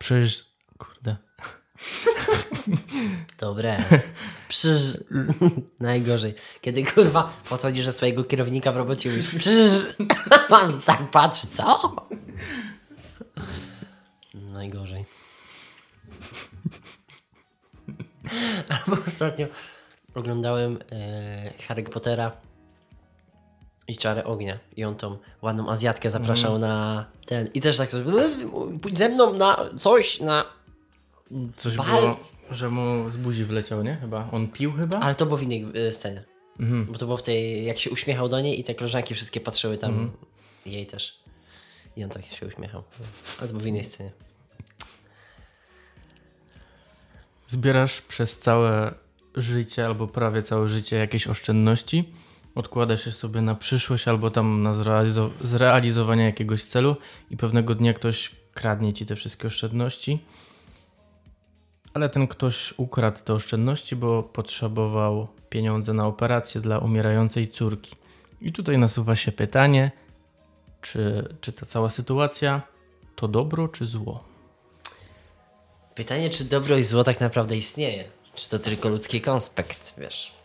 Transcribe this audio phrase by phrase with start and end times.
[0.00, 0.44] Przecież,
[0.78, 1.16] kurde.
[3.40, 3.84] Dobre.
[4.48, 4.98] Przyż...
[5.80, 6.34] Najgorzej.
[6.60, 9.48] Kiedy kurwa podchodzisz do swojego kierownika w robocie i mówisz.
[10.62, 11.96] On tak patrzy, co?
[14.34, 15.04] Najgorzej.
[18.86, 19.46] Albo ostatnio
[20.14, 22.32] oglądałem e, Harry Pottera
[23.90, 28.12] i Czarę Ognia i on tą ładną Azjatkę zapraszał na ten i też tak sobie
[28.82, 30.44] pójdź ze mną na coś, na
[31.56, 32.16] Coś Bal- było,
[32.50, 33.96] że mu z buzi wleciał, nie?
[33.96, 34.28] Chyba.
[34.32, 35.00] On pił chyba?
[35.00, 36.24] Ale to było w innej y, scenie.
[36.88, 39.78] Bo to było w tej, jak się uśmiechał do niej i te koleżanki wszystkie patrzyły
[39.78, 40.10] tam,
[40.66, 41.20] jej też.
[41.96, 42.82] I on tak się uśmiechał.
[43.38, 44.10] Ale to było w innej scenie.
[47.48, 48.94] Zbierasz przez całe
[49.34, 52.12] życie albo prawie całe życie jakieś oszczędności,
[52.54, 56.96] odkładasz je sobie na przyszłość albo tam na zrealizo- zrealizowanie jakiegoś celu
[57.30, 60.24] i pewnego dnia ktoś kradnie ci te wszystkie oszczędności.
[61.94, 67.96] Ale ten ktoś ukradł te oszczędności, bo potrzebował pieniądze na operację dla umierającej córki.
[68.40, 69.90] I tutaj nasuwa się pytanie,
[70.80, 72.62] czy, czy ta cała sytuacja
[73.16, 74.24] to dobro czy zło?
[75.94, 78.04] Pytanie, czy dobro i zło tak naprawdę istnieje?
[78.34, 80.39] Czy to tylko ludzki konspekt, wiesz?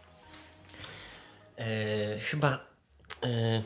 [1.57, 2.65] E, chyba
[3.23, 3.61] e,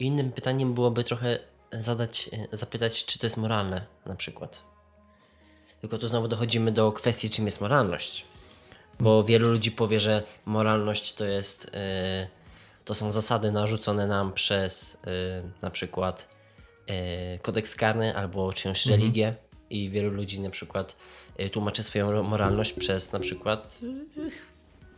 [0.00, 1.38] innym pytaniem byłoby trochę
[1.72, 4.62] zadać, e, zapytać, czy to jest moralne na przykład.
[5.80, 8.24] Tylko tu znowu dochodzimy do kwestii, czym jest moralność.
[9.00, 12.26] Bo wielu ludzi powie, że moralność to jest e,
[12.84, 16.28] to są zasady narzucone nam przez e, na przykład
[16.86, 19.34] e, kodeks karny albo czyjąś religię
[19.70, 20.96] i wielu ludzi na przykład
[21.52, 23.78] tłumaczy swoją moralność przez na przykład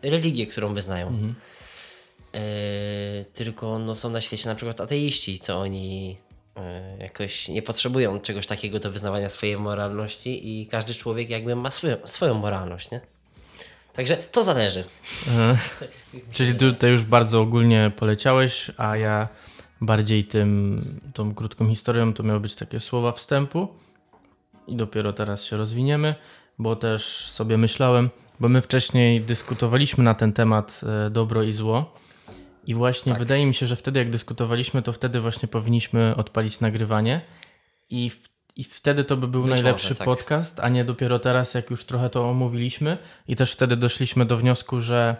[0.02, 1.08] religię, którą wyznają.
[1.08, 1.34] E,
[3.34, 6.16] tylko no, są na świecie na przykład ateiści, co oni
[6.56, 11.70] e, jakoś nie potrzebują czegoś takiego do wyznawania swojej moralności i każdy człowiek jakby ma
[11.70, 13.00] swoją, swoją moralność, nie?
[13.92, 14.84] Także to zależy.
[15.28, 15.56] E,
[16.32, 19.28] Czyli tutaj już bardzo ogólnie poleciałeś, a ja
[19.80, 23.68] bardziej tym, tą krótką historią to miały być takie słowa wstępu
[24.66, 26.14] i dopiero teraz się rozwiniemy,
[26.58, 31.94] bo też sobie myślałem, bo my wcześniej dyskutowaliśmy na ten temat e, dobro i zło
[32.66, 37.20] i właśnie wydaje mi się, że wtedy jak dyskutowaliśmy, to wtedy właśnie powinniśmy odpalić nagrywanie
[37.90, 40.04] i, w, i wtedy to by był Być najlepszy może, tak.
[40.04, 42.98] podcast, a nie dopiero teraz, jak już trochę to omówiliśmy
[43.28, 45.16] i też wtedy doszliśmy do wniosku, że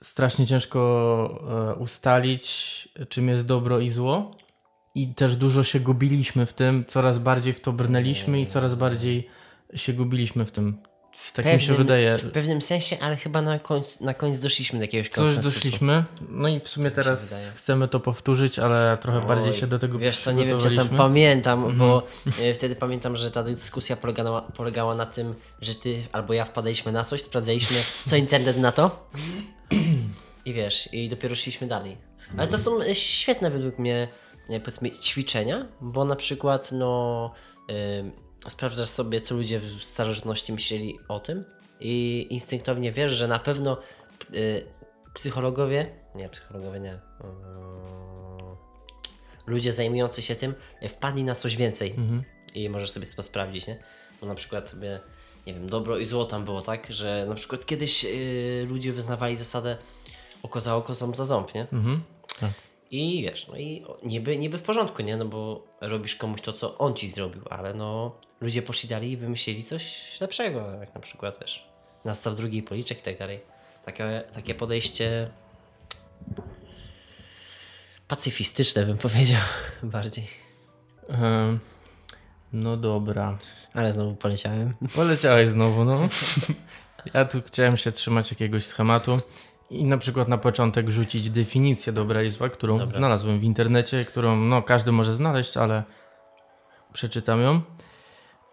[0.00, 4.36] strasznie ciężko e, ustalić, czym jest dobro i zło.
[4.94, 9.28] I też dużo się gubiliśmy w tym, coraz bardziej w to brnęliśmy i coraz bardziej
[9.74, 10.78] się gubiliśmy w tym.
[11.32, 12.18] Tak mi się wydaje.
[12.18, 15.54] W pewnym sensie, ale chyba na końcu, na koniec doszliśmy do jakiegoś Coś konsensusu.
[15.54, 16.04] doszliśmy.
[16.28, 17.52] No i w sumie teraz wydaje.
[17.56, 20.88] chcemy to powtórzyć, ale trochę bardziej się do tego Wiesz co, nie wiem czy tam
[20.88, 22.06] pamiętam, bo
[22.42, 26.92] e, wtedy pamiętam, że ta dyskusja polegała, polegała na tym, że ty albo ja wpadaliśmy
[26.92, 27.76] na coś, sprawdzaliśmy
[28.06, 29.10] co internet na to
[30.44, 31.96] i wiesz, i dopiero szliśmy dalej.
[32.36, 34.08] Ale to są e, świetne według mnie
[34.48, 37.32] e, powiedzmy ćwiczenia, bo na przykład no
[38.48, 41.44] sprawdzasz sobie co ludzie w starożytności myśleli o tym
[41.80, 43.78] i instynktownie wiesz, że na pewno
[44.30, 44.34] e,
[45.14, 48.56] psychologowie, nie psychologowie nie, mm,
[49.46, 51.94] ludzie zajmujący się tym e, wpadli na coś więcej
[52.54, 53.78] i możesz sobie to sprawdzić, nie?
[54.20, 55.00] Bo na przykład sobie,
[55.46, 59.36] nie wiem, dobro i zło tam było tak, że na przykład kiedyś y, ludzie wyznawali
[59.36, 59.76] zasadę
[60.42, 61.66] oko za oko, ząb za ząb, nie?
[61.72, 62.02] Mhm.
[62.40, 62.50] Tak.
[62.96, 65.16] I wiesz, no i niby, niby w porządku, nie?
[65.16, 69.16] No bo robisz komuś to, co on ci zrobił, ale no ludzie poszli dalej i
[69.16, 71.66] wymyślili coś lepszego, jak na przykład, wiesz,
[72.04, 73.40] nastaw drugi policzek i tak dalej.
[73.84, 75.30] Takie, takie podejście
[78.08, 79.40] pacyfistyczne bym powiedział
[79.82, 80.26] bardziej.
[81.08, 81.60] Em,
[82.52, 83.38] No dobra.
[83.74, 84.74] Ale znowu poleciałem.
[84.94, 85.98] Poleciałeś znowu, no.
[87.14, 89.20] Ja tu chciałem się trzymać jakiegoś schematu
[89.70, 92.98] i na przykład na początek rzucić definicję dobra i zła, którą Dobra.
[92.98, 95.82] znalazłem w internecie, którą no, każdy może znaleźć, ale
[96.92, 97.60] przeczytam ją.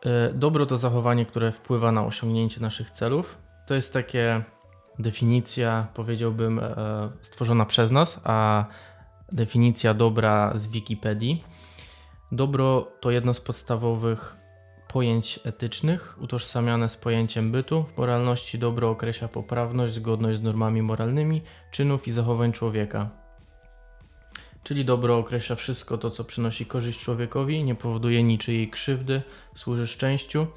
[0.06, 3.38] E, Dobro to zachowanie, które wpływa na osiągnięcie naszych celów.
[3.68, 4.44] To jest takie
[5.00, 6.76] definicja, powiedziałbym, e,
[7.22, 8.66] stworzona przez nas, a
[9.32, 11.44] definicja dobra z Wikipedii.
[12.32, 14.43] Dobro to jedno z podstawowych
[14.94, 17.84] pojęć etycznych, utożsamiane z pojęciem bytu.
[17.84, 21.42] W moralności dobro określa poprawność, zgodność z normami moralnymi
[21.72, 23.10] czynów i zachowań człowieka.
[24.64, 29.22] Czyli dobro określa wszystko to, co przynosi korzyść człowiekowi, nie powoduje niczyjej krzywdy,
[29.56, 30.48] służy szczęściu,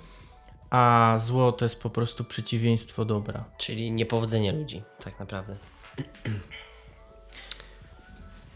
[0.71, 3.45] a zło to jest po prostu przeciwieństwo dobra.
[3.59, 5.57] Czyli niepowodzenie ludzi, tak naprawdę.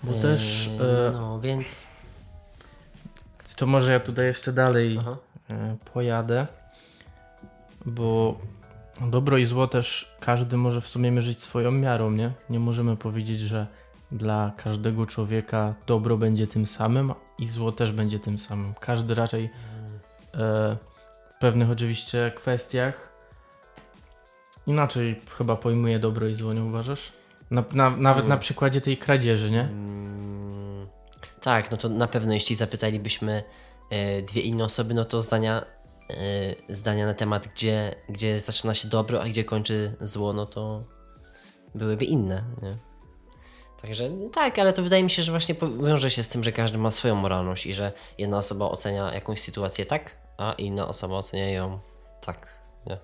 [0.03, 1.87] Bo też Eee, e, No, więc...
[3.57, 5.17] to może ja tutaj jeszcze dalej Aha.
[5.51, 6.47] E, pojadę.
[7.87, 8.39] bo
[9.01, 12.33] dobro i zło też każdy może w sumie mierzyć swoją miarą, nie?
[12.51, 13.67] Nie możemy powiedzieć, że
[14.13, 18.75] dla każdego człowieka dobro będzie tym samym i zło też będzie tym samym.
[18.81, 19.49] Każdy raczej e,
[21.31, 23.11] w pewnych oczywiście kwestiach
[24.67, 27.13] inaczej chyba pojmuje dobro i zło, nie uważasz?
[27.51, 29.61] Na, na, nawet na przykładzie tej kradzieży, nie?
[29.61, 30.87] Mm,
[31.41, 33.43] tak, no to na pewno jeśli zapytalibyśmy
[34.23, 35.67] dwie inne osoby, no to zdania,
[36.11, 40.85] e, zdania na temat, gdzie, gdzie zaczyna się dobro, a gdzie kończy zło, no to
[41.75, 42.45] byłyby inne.
[42.63, 42.77] Nie?
[43.83, 45.55] Także tak, ale to wydaje mi się, że właśnie
[45.85, 49.41] wiąże się z tym, że każdy ma swoją moralność i że jedna osoba ocenia jakąś
[49.41, 51.81] sytuację tak, a inna osoba ocenia ją
[52.21, 52.49] tak.
[52.87, 52.99] Nie?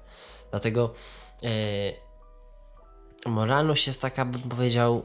[0.51, 0.95] Dlatego
[1.43, 1.49] e,
[3.27, 5.03] moralność jest taka, bym powiedział,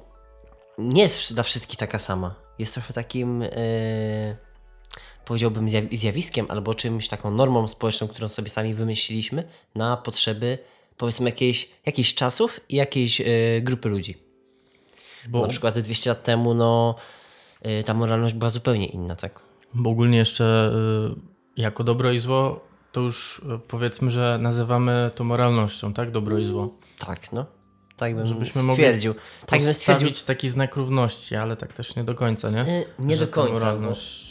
[0.78, 2.36] nie jest dla wszystkich taka sama.
[2.60, 3.48] Jest trochę takim, e,
[5.32, 9.44] powiedziałbym, zjawiskiem albo czymś taką normą społeczną, którą sobie sami wymyśliliśmy
[9.76, 10.58] na potrzeby,
[10.98, 13.26] powiedzmy, jakiejś, jakichś czasów i jakiejś e,
[13.62, 14.18] grupy ludzi.
[15.30, 15.42] Bo...
[15.42, 16.96] Na przykład 200 lat temu, no,
[17.66, 19.40] y, ta moralność była zupełnie inna, tak?
[19.74, 20.72] Bo ogólnie jeszcze
[21.58, 22.60] y, jako dobro i zło,
[22.92, 26.12] to już powiedzmy, że nazywamy to moralnością, tak?
[26.12, 26.76] Dobro i zło.
[27.00, 27.46] Tak, no.
[27.98, 29.14] Tak bym Żebyśmy stwierdził.
[29.14, 30.10] Mogli tak bym stwierdził.
[30.28, 32.86] taki znak równości, ale tak też nie do końca, nie?
[33.00, 33.54] nie że do końca.
[33.54, 34.31] Moralność bo...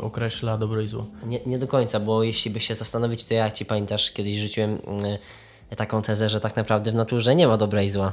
[0.00, 1.06] określa dobro i zło.
[1.26, 4.78] Nie, nie do końca, bo jeśli by się zastanowić, to ja ci pamiętasz, kiedyś rzuciłem
[5.76, 8.12] taką tezę, że tak naprawdę w naturze nie ma dobra i zła.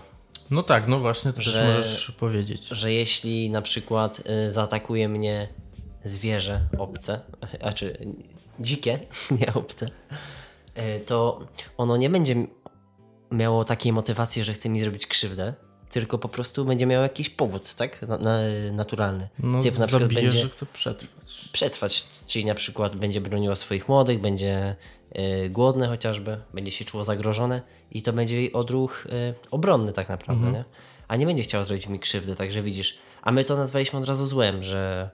[0.51, 2.67] No tak, no właśnie, to że, też możesz powiedzieć.
[2.67, 5.47] Że jeśli na przykład y, zaatakuje mnie
[6.03, 7.19] zwierzę obce,
[7.61, 8.07] a czy
[8.59, 8.99] dzikie,
[9.39, 9.89] nie obce,
[10.77, 11.39] y, to
[11.77, 12.35] ono nie będzie
[13.31, 15.53] miało takiej motywacji, że chce mi zrobić krzywdę,
[15.89, 18.01] tylko po prostu będzie miał jakiś powód, tak?
[18.01, 18.39] Na, na,
[18.71, 19.29] naturalny.
[19.39, 21.49] No, Typ na przykład będzie że chce przetrwać.
[21.51, 24.75] Przetrwać, czyli na przykład będzie broniło swoich młodych, będzie
[25.45, 27.61] y, głodne chociażby, będzie się czuło zagrożone
[27.91, 30.53] i to będzie jej odruch y, obronny tak naprawdę, mhm.
[30.53, 30.63] nie?
[31.07, 32.97] A nie będzie chciał zrobić mi krzywdy, także widzisz.
[33.21, 35.09] A my to nazwaliśmy od razu złem, że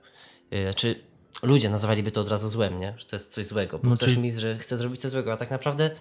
[0.54, 0.96] y, znaczy
[1.44, 2.94] ludzie nazwaliby to od razu złem, nie?
[2.98, 4.22] Że to jest coś złego, bo no, ktoś czyli...
[4.22, 5.92] mi, że chce zrobić coś złego, a tak naprawdę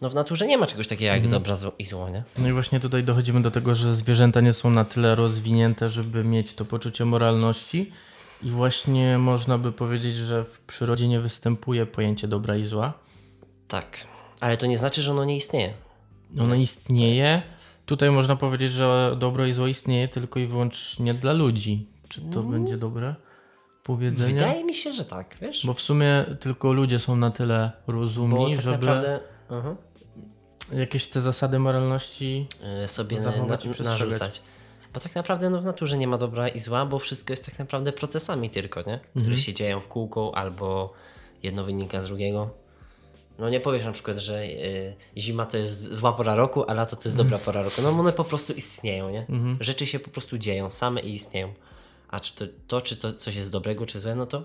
[0.00, 1.42] no w naturze nie ma czegoś takiego jak mhm.
[1.42, 2.22] dobra i zło, nie?
[2.38, 6.24] No i właśnie tutaj dochodzimy do tego, że zwierzęta nie są na tyle rozwinięte, żeby
[6.24, 7.92] mieć to poczucie moralności
[8.42, 12.92] i właśnie można by powiedzieć, że w przyrodzie nie występuje pojęcie dobra i zła.
[13.68, 14.06] Tak,
[14.40, 15.72] ale to nie znaczy, że ono nie istnieje.
[16.40, 17.14] Ono istnieje.
[17.14, 17.76] Jest...
[17.86, 21.86] Tutaj można powiedzieć, że dobro i zło istnieje tylko i wyłącznie dla ludzi.
[22.08, 22.52] Czy to mm.
[22.52, 23.14] będzie dobre
[23.82, 24.34] powiedzenie?
[24.34, 25.66] Wydaje mi się, że tak, wiesz?
[25.66, 29.20] Bo w sumie tylko ludzie są na tyle rozumni, tak żeby naprawdę...
[29.48, 29.76] uh-huh.
[30.72, 32.46] jakieś te zasady moralności
[32.80, 34.42] yy, sobie zachować na, i narzucać.
[34.94, 37.58] Bo tak naprawdę no, w naturze nie ma dobra i zła, bo wszystko jest tak
[37.58, 39.00] naprawdę procesami tylko, nie?
[39.10, 39.38] Które mhm.
[39.38, 40.92] się dzieją w kółko albo
[41.42, 42.50] jedno wynika z drugiego.
[43.38, 46.96] No nie powiesz na przykład, że y, zima to jest zła pora roku, a lato
[46.96, 47.82] to jest dobra pora roku.
[47.82, 49.20] No one po prostu istnieją, nie?
[49.20, 49.58] Mhm.
[49.60, 51.54] Rzeczy się po prostu dzieją, same i istnieją.
[52.08, 54.44] A czy to, to, czy to coś jest dobrego, czy złe, no to,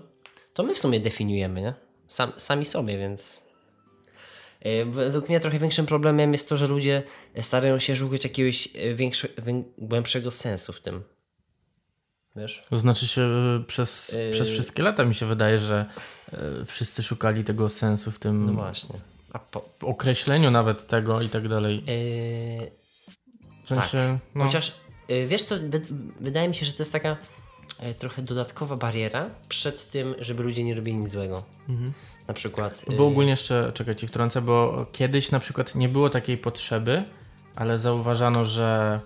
[0.54, 1.74] to my w sumie definiujemy, nie?
[2.08, 3.42] Sam, sami sobie, więc...
[4.66, 7.02] Y, według mnie trochę większym problemem jest to, że ludzie
[7.40, 9.28] starają się szukać jakiegoś y, większe,
[9.78, 11.02] głębszego sensu w tym.
[12.36, 12.62] Wiesz?
[12.70, 13.22] To znaczy się
[13.60, 14.30] y, przez, yy...
[14.30, 15.86] przez wszystkie lata mi się wydaje, że
[16.32, 18.46] yy, wszyscy szukali tego sensu w tym.
[18.46, 18.98] No właśnie.
[19.50, 19.68] Po...
[19.78, 21.76] W określeniu nawet tego i tak dalej.
[21.76, 22.70] Yy...
[23.64, 24.18] W sensie.
[24.22, 24.34] Tak.
[24.34, 24.44] No...
[24.44, 24.72] Chociaż
[25.08, 25.54] yy, wiesz co,
[26.20, 27.16] wydaje mi się, że to jest taka
[27.82, 31.42] yy, trochę dodatkowa bariera przed tym, żeby ludzie nie robili nic złego.
[31.68, 31.92] Mhm.
[32.32, 32.84] Na przykład.
[32.96, 37.04] Bo ogólnie jeszcze, czekaj ci wtrącę, bo kiedyś na przykład nie było takiej potrzeby,
[37.56, 39.00] ale zauważano, że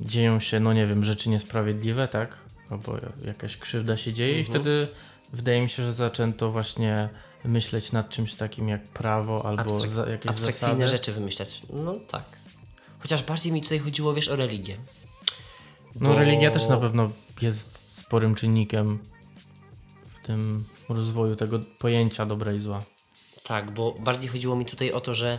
[0.00, 2.36] dzieją się, no nie wiem, rzeczy niesprawiedliwe, tak?
[2.70, 4.42] albo jakaś krzywda się dzieje mhm.
[4.42, 4.88] i wtedy
[5.32, 7.08] wydaje mi się, że zaczęto właśnie
[7.44, 10.88] myśleć nad czymś takim jak prawo albo Abstrak za, jakieś abstrakcyjne zasady.
[10.88, 11.60] rzeczy wymyślać.
[11.72, 12.24] No tak.
[12.98, 14.76] Chociaż bardziej mi tutaj chodziło, wiesz, o religię.
[16.00, 17.10] No religia też na pewno
[17.42, 18.98] jest sporym czynnikiem
[20.14, 22.84] w tym rozwoju tego pojęcia dobra i zła.
[23.44, 25.38] Tak, bo bardziej chodziło mi tutaj o to, że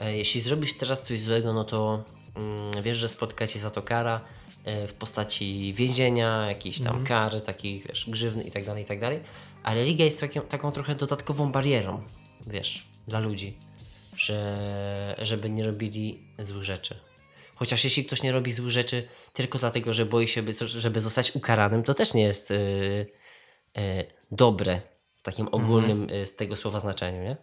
[0.00, 2.04] e, jeśli zrobisz teraz coś złego, no to
[2.36, 4.20] mm, wiesz, że spotka cię za to kara,
[4.64, 7.06] E, w postaci więzienia, jakiejś tam mhm.
[7.06, 9.20] kary, takich wiesz, grzywny i tak dalej, i tak dalej.
[9.62, 12.02] A religia jest taką, taką trochę dodatkową barierą,
[12.46, 13.58] wiesz, dla ludzi,
[14.16, 16.96] że, żeby nie robili złych rzeczy.
[17.54, 21.82] Chociaż jeśli ktoś nie robi złych rzeczy tylko dlatego, że boi się, żeby zostać ukaranym,
[21.82, 23.06] to też nie jest yy,
[24.30, 24.80] dobre
[25.16, 25.64] w takim mhm.
[25.64, 26.26] ogólnym mhm.
[26.26, 27.36] z tego słowa znaczeniu, nie?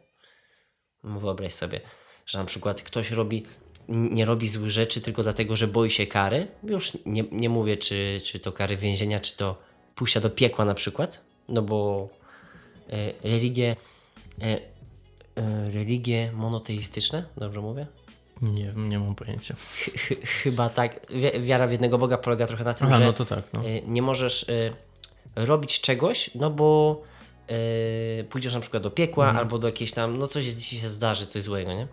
[1.03, 1.81] Wyobraź sobie,
[2.25, 3.45] że na przykład ktoś robi
[3.87, 6.47] nie robi złych rzeczy tylko dlatego, że boi się kary.
[6.63, 9.61] Już nie, nie mówię, czy, czy to kary więzienia, czy to
[9.95, 12.09] pójścia do piekła na przykład, no bo
[12.89, 13.75] e, religie,
[14.41, 14.59] e,
[15.35, 17.87] e, religie monoteistyczne, dobrze mówię?
[18.41, 19.55] Nie nie mam pojęcia.
[19.55, 21.07] Ch- ch- chyba tak.
[21.09, 23.61] Wi- Wiara w jednego Boga polega trochę na tym, Aha, że no to tak, no.
[23.87, 24.45] nie możesz
[25.35, 27.01] robić czegoś, no bo
[28.19, 29.37] y, pójdziesz na przykład do piekła Mhm.
[29.45, 31.87] albo do jakiejś tam, no coś ci się zdarzy, coś złego, nie?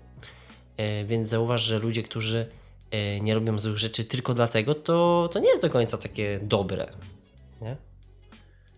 [1.00, 2.46] Y, więc zauważ, że ludzie, którzy
[3.16, 6.86] y, nie robią złych rzeczy tylko dlatego, to, to nie jest do końca takie dobre,
[7.60, 7.76] nie?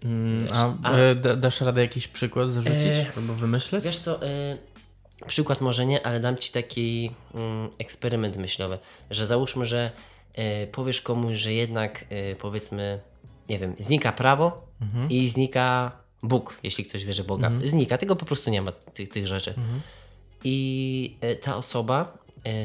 [0.05, 3.85] Mm, wiesz, a a- da, dasz radę jakiś przykład zarzucić albo wymyśleć?
[3.85, 4.21] Wiesz co,
[5.27, 8.79] przykład może nie, ale dam ci taki mm, eksperyment myślowy,
[9.11, 9.91] że załóżmy, że
[10.73, 12.05] powiesz komuś, że jednak
[12.39, 13.01] powiedzmy,
[13.51, 14.67] nie wiem, znika prawo
[15.09, 15.93] i znika
[16.23, 17.51] Bóg, jeśli ktoś wierzy Boga.
[17.65, 19.55] Znika, tego po prostu nie ma, tych, tych rzeczy.
[20.45, 22.19] I y, ta osoba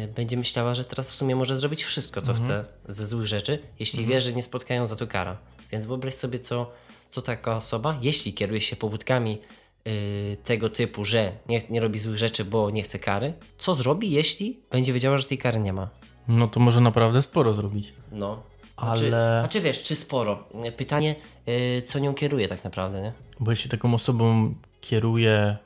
[0.04, 3.60] y, będzie myślała, że teraz w sumie może zrobić wszystko, co chce ze złych rzeczy,
[3.80, 5.38] jeśli wie, że nie spotkają za to kara.
[5.72, 6.72] Więc wyobraź sobie, co,
[7.10, 9.38] co taka osoba, jeśli kieruje się pobudkami
[9.88, 14.12] y, tego typu, że nie, nie robi złych rzeczy, bo nie chce kary, co zrobi,
[14.12, 15.90] jeśli będzie wiedziała, że tej kary nie ma?
[16.28, 17.94] No to może naprawdę sporo zrobić.
[18.12, 18.44] No.
[18.78, 20.44] Ale- Znaczy, a czy wiesz, czy sporo?
[20.78, 21.16] Pytanie,
[21.48, 23.12] y, co nią kieruje tak naprawdę, nie?
[23.40, 25.58] Bo jeśli taką osobą kieruje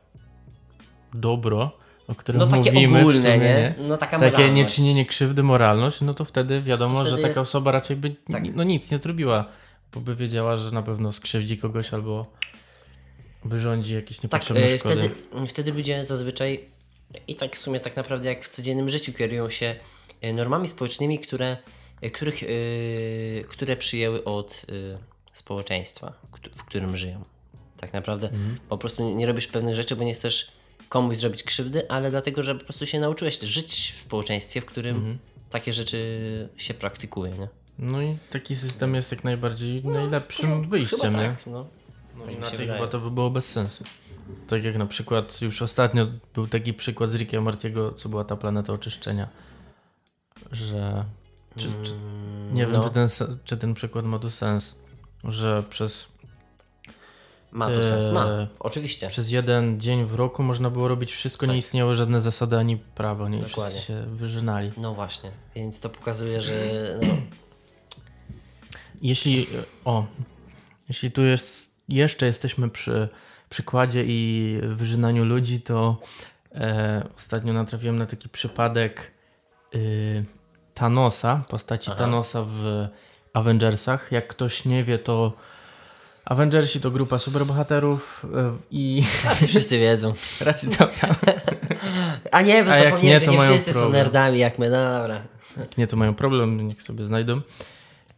[1.13, 1.71] dobro,
[2.07, 3.75] o którym No takie mówimy ogólne, sumie, nie?
[3.79, 4.55] No taka takie moralność.
[4.55, 8.15] nieczynienie krzywdy, moralność, no to wtedy wiadomo, To że wtedy taka jest- osoba raczej by
[8.31, 8.43] Tak.
[8.55, 9.45] no nic nie zrobiła,
[9.93, 12.25] bo by wiedziała, że na pewno skrzywdzi kogoś albo
[13.45, 14.95] wyrządzi jakieś Tak, niepotrzebne y, szkody.
[14.95, 16.59] wtedy, wtedy ludzie zazwyczaj
[17.27, 19.75] i tak w sumie tak naprawdę jak w codziennym życiu kierują się
[20.23, 21.57] y, normami społecznymi, które,
[22.13, 24.97] których, y, które przyjęły od y,
[25.33, 26.13] społeczeństwa,
[26.57, 27.23] w którym żyją.
[27.77, 28.57] Tak naprawdę Mhm.
[28.69, 30.51] po prostu nie robisz pewnych rzeczy, bo nie chcesz
[30.89, 34.95] komuś zrobić krzywdy, ale dlatego, że po prostu się nauczyłeś żyć w społeczeństwie, w którym
[34.95, 35.17] Mhm.
[35.49, 37.47] takie rzeczy się praktykuje, nie?
[37.79, 41.29] No i taki system jest jak najbardziej najlepszym wyjściem, Chyba nie?
[41.29, 41.65] tak, no.
[42.17, 43.83] No Tak inaczej chyba to by było bez sensu.
[44.47, 48.35] Tak jak na przykład już ostatnio był taki przykład z Rickiem Martiego, co była ta
[48.35, 49.29] planeta oczyszczenia.
[50.51, 51.05] Że.
[51.57, 51.93] Czy, czy,
[52.51, 52.83] nie wiem, no.
[52.83, 53.07] czy, ten,
[53.43, 54.75] czy ten przykład ma tu sens.
[55.23, 56.07] Że przez,
[57.51, 58.25] Ma to sens, ma.
[58.25, 59.07] Eee, Oczywiście.
[59.07, 63.29] przez jeden dzień w roku można było robić wszystko, nie istniały żadne zasady ani prawo,
[63.29, 63.39] nie?
[63.39, 63.49] Tak.
[63.49, 63.79] Dokładnie.
[63.79, 64.71] Się wyżynali.
[64.77, 66.53] No właśnie, więc to pokazuje, że
[67.01, 67.13] no,
[69.01, 69.47] Jeśli.
[69.85, 70.05] O.
[70.89, 71.69] Jeśli tu jest.
[71.89, 73.09] Jeszcze jesteśmy przy
[73.49, 75.97] przykładzie i wyżynaniu ludzi, to
[76.51, 79.11] e, ostatnio natrafiłem na taki przypadek
[79.75, 80.25] y,
[80.79, 82.87] Thanosa, postaci Thanosa w
[83.33, 84.11] Avengersach.
[84.11, 85.33] Jak ktoś nie wie, to
[86.25, 90.13] Avengersi to grupa superbohaterów e, i raczej wszyscy wiedzą.
[90.45, 91.15] raczej to tam,
[92.31, 94.03] A nie, bo A zapomniałem, nie, że nie wszyscy są problem.
[94.03, 95.21] nerdami jak my, no dobra.
[95.57, 97.41] jak nie to mają problem, niech sobie znajdą.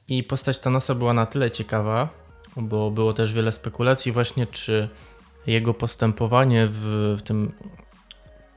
[0.08, 2.10] I postać Thanosa była na tyle ciekawa,
[2.58, 4.90] bo było też wiele spekulacji właśnie, czy
[5.48, 7.52] jego postępowanie w, w tym,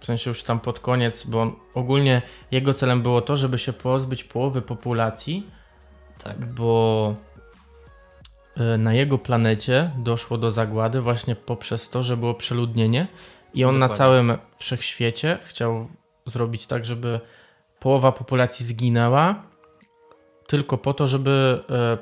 [0.04, 4.24] w sensie już tam pod koniec, bo ogólnie jego celem było to, żeby się pozbyć
[4.24, 5.50] połowy populacji,
[6.18, 6.46] Tak.
[6.54, 7.14] bo
[8.56, 13.06] e, na jego planecie doszło do zagłady właśnie poprzez to, że było przeludnienie
[13.54, 13.96] i on na Dokładnie.
[13.98, 15.88] całym wszechświecie chciał
[16.26, 17.20] zrobić tak, żeby
[17.80, 19.42] połowa populacji zginęła
[20.46, 21.98] tylko po to, żeby e,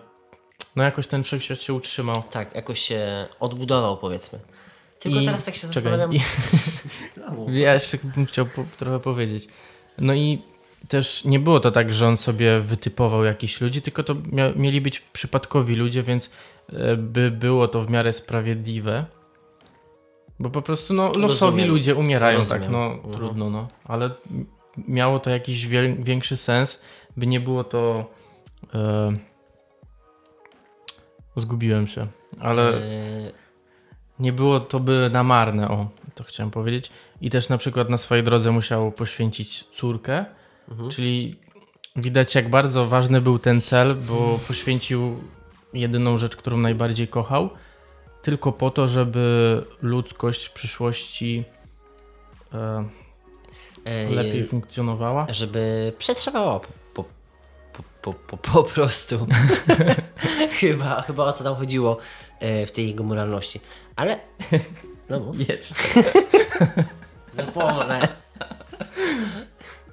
[0.76, 2.22] no jakoś ten wszechświat się utrzymał.
[2.30, 4.38] Tak, jakoś się odbudował powiedzmy.
[4.98, 6.14] Tylko I- teraz tak się czekaj, zastanawiam.
[6.14, 6.20] i-
[7.48, 9.48] Ja jeszcze bym chciał po, trochę powiedzieć.
[9.98, 10.42] No i
[10.88, 14.80] też nie było to tak, że on sobie wytypował jakichś ludzi, tylko to mia- mieli
[14.80, 16.30] być przypadkowi ludzie, więc
[16.72, 19.04] e, by było to w miarę sprawiedliwe.
[20.38, 21.68] Bo po prostu no, losowi Rozumiem.
[21.68, 22.62] ludzie umierają, Rozumiem.
[22.62, 23.14] tak, no Mhm.
[23.14, 23.68] trudno, no.
[23.84, 24.10] Ale
[24.88, 25.66] miało to jakiś
[25.98, 26.82] większy sens,
[27.16, 28.10] by nie było to...
[28.74, 29.12] E,
[31.36, 32.06] zgubiłem się,
[32.40, 33.32] ale Yy,
[34.18, 36.90] nie było to by na marne, o, to chciałem powiedzieć.
[37.22, 40.24] I też na przykład na swojej drodze musiał poświęcić córkę,
[40.90, 41.36] czyli
[41.96, 45.20] widać jak bardzo ważny był ten cel, bo poświęcił
[45.74, 47.50] jedyną rzecz, którą najbardziej kochał,
[48.22, 51.44] tylko po to, żeby ludzkość w przyszłości
[53.84, 55.26] e, lepiej funkcjonowała.
[55.30, 56.60] Żeby przetrwała
[56.94, 57.04] po,
[58.02, 59.26] po, po, po, prostu.
[60.60, 61.98] chyba, chyba o co tam chodziło
[62.40, 63.60] e, w tej jego moralności.
[63.96, 64.18] Ale.
[65.08, 65.32] No.
[65.48, 65.74] Jeszcze.
[67.32, 68.08] Zapomnę.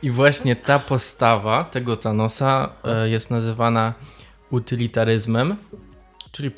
[0.01, 3.93] I właśnie ta postawa tego Thanosa e, jest nazywana
[4.51, 5.55] utylitaryzmem,
[6.31, 6.51] czyli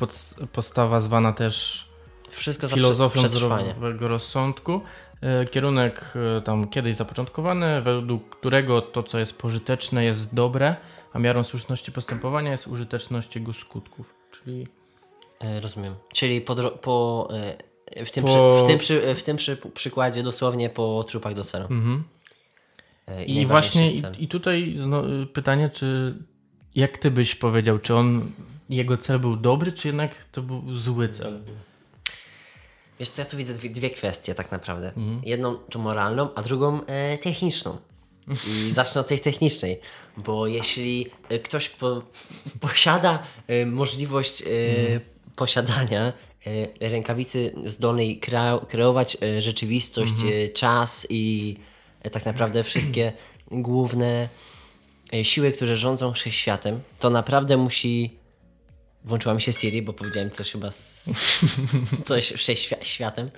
[0.51, 1.87] postawa zwana też
[2.31, 4.81] Wszystko filozofią zdrowego rozsądku.
[5.21, 10.75] E, Kierunek e, tam kiedyś zapoczątkowany, według którego to, co jest pożyteczne, jest dobre,
[11.13, 14.13] a miarą słuszności postępowania jest użyteczność jego skutków.
[14.31, 14.67] Czyli
[15.61, 15.95] rozumiem.
[16.13, 17.29] Czyli po, po,
[18.05, 21.43] W tym, Po- przy, w tym, przy, w tym przy, przykładzie dosłownie po trupach do
[21.43, 21.63] celu.
[21.65, 22.03] Mhm.
[23.07, 24.75] E, I najważniejszy właśnie i, i tutaj
[25.33, 26.15] pytanie, czy
[26.75, 28.31] jak ty byś powiedział, czy on
[28.69, 31.39] jego cel był dobry, czy jednak to był zły cel?
[32.99, 34.87] Wiesz co, ja tu widzę dwie, dwie kwestie tak naprawdę.
[34.87, 35.21] Mhm.
[35.23, 37.77] Jedną tu moralną, a drugą e, techniczną.
[38.47, 39.79] I zacznę od tej technicznej,
[40.17, 42.01] bo jeśli e, ktoś po,
[42.59, 44.45] posiada e, możliwość e,
[44.81, 44.99] Mhm.
[45.35, 46.13] posiadania
[46.79, 50.33] rękawicy zdolnej kreo- kreować e, rzeczywistość, Mhm.
[50.33, 51.55] e, czas i
[52.03, 53.13] e, tak naprawdę wszystkie
[53.51, 54.29] główne
[55.13, 58.21] e, siły, które rządzą wszechświatem, to naprawdę musi
[59.03, 61.09] Włączyła mi się Siri, bo powiedziałem coś chyba z...
[62.07, 63.31] coś wszechświatem.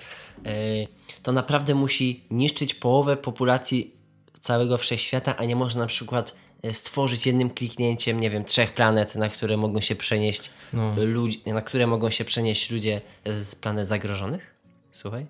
[1.22, 3.94] To naprawdę musi niszczyć połowę populacji
[4.40, 6.34] całego wszechświata, a nie można na przykład e,
[6.72, 10.94] stworzyć jednym kliknięciem, nie wiem, trzech planet, na które mogą się przenieść No.
[10.96, 14.54] ludzie, na które mogą się przenieść ludzie z planet zagrożonych?
[14.92, 15.26] Słuchaj.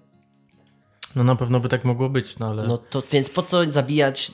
[1.17, 4.33] No na pewno by tak mogło być, no ale No to więc po co zabijać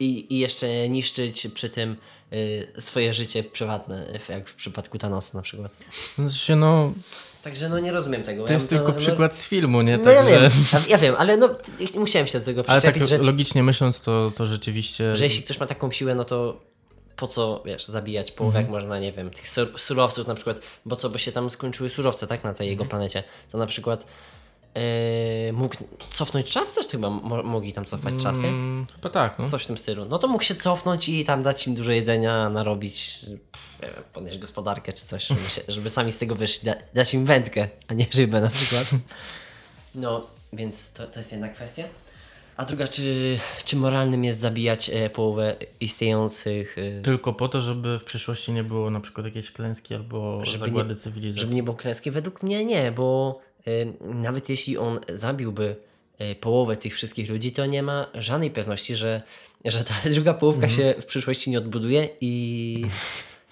[0.00, 1.96] i, i jeszcze niszczyć przy tym
[2.32, 5.72] y, swoje życie prywatne, jak w przypadku Thanosa na przykład.
[6.18, 6.92] no, się, no,
[7.44, 8.44] Także no nie rozumiem tego.
[8.44, 9.98] to jest tylko no, przykład z filmu, nie?
[9.98, 11.48] No ja wiem, ja, ja wiem, ale no
[11.96, 15.16] musiałem się do tego Ale tak przyczepić, że, logicznie myśląc, to, to rzeczywiście...
[15.16, 16.60] że jeśli ktoś ma taką siłę, no to
[17.16, 18.64] po co, wiesz, zabijać połowę, Mhm.
[18.74, 21.90] jak można, nie wiem, tych sur- surowców na przykład, bo co, bo się tam skończyły
[21.90, 22.70] surowce, tak, na tej Mhm.
[22.70, 24.06] jego planecie, to na przykład
[24.74, 28.48] yy, mógł cofnąć czas, też chyba mo- mogli tam cofać czas, nie?
[28.48, 29.48] Mm, chyba tak, no.
[29.48, 30.04] Coś w tym stylu.
[30.04, 33.20] No to mógł się cofnąć i tam dać im dużo jedzenia, narobić,
[33.52, 36.66] pff, nie wiem, podnieść gospodarkę czy coś, żeby, się, żeby sami z tego wyszli.
[36.66, 38.86] Da, dać im wędkę, a nie rybę na przykład.
[39.94, 41.84] No, więc to, to jest jedna kwestia.
[42.56, 47.98] A druga, czy, czy moralnym jest zabijać e, połowę istniejących, e, Tylko po to, żeby
[47.98, 51.40] w przyszłości nie było na przykład jakiejś klęski albo Żeby zagłady nie- cywilizacji.
[51.40, 52.10] żeby nie było klęski?
[52.10, 53.40] Według mnie nie, bo
[54.00, 55.76] nawet jeśli on zabiłby
[56.18, 59.22] e, połowę tych wszystkich ludzi, to nie ma żadnej pewności, że,
[59.64, 60.76] że ta druga połówka Mhm.
[60.82, 62.86] się w przyszłości nie odbuduje i,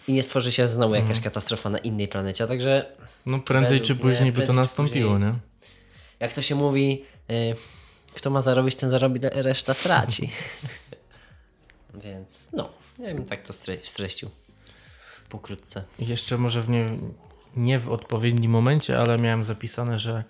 [0.08, 1.24] i nie stworzy się znowu jakaś Mhm.
[1.24, 2.46] katastrofa na innej planecie.
[2.46, 2.96] Także
[3.26, 5.30] No prędzej według czy później by to nastąpiło, później.
[5.32, 5.38] nie?
[6.20, 7.34] jak to się mówi, e,
[8.14, 10.30] kto ma zarobić, ten zarobi, reszta straci.
[12.04, 14.30] Więc no, ja bym tak to stre- streścił.
[15.28, 15.84] Pokrótce.
[15.98, 16.86] Jeszcze może w nie,
[17.56, 20.24] nie w odpowiednim momencie, ale miałem zapisane, że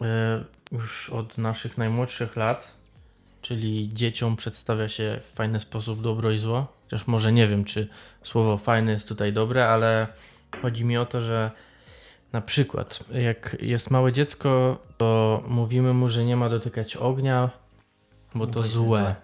[0.00, 2.74] e, już od naszych najmłodszych lat,
[3.42, 6.66] czyli dzieciom przedstawia się w fajny sposób dobro i zło.
[6.84, 7.88] Chociaż może nie wiem, czy
[8.22, 10.06] słowo fajne jest tutaj dobre, ale
[10.62, 11.50] chodzi mi o to, że
[12.32, 17.50] na przykład jak jest małe dziecko, to mówimy mu, że nie ma dotykać ognia,
[18.34, 19.14] bo to złe.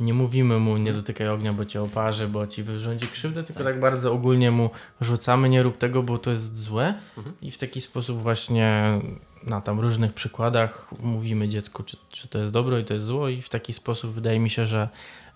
[0.00, 3.80] Nie mówimy mu nie dotykaj ognia, bo cię oparzy, bo ci wyrządzi krzywdę, tylko tak
[3.80, 6.94] bardzo ogólnie mu rzucamy, nie rób tego, bo to jest złe.
[7.42, 9.00] I w taki sposób właśnie
[9.46, 13.28] na tam różnych przykładach mówimy dziecku, czy, czy to jest dobro i to jest zło
[13.28, 14.88] i w taki sposób wydaje mi się, że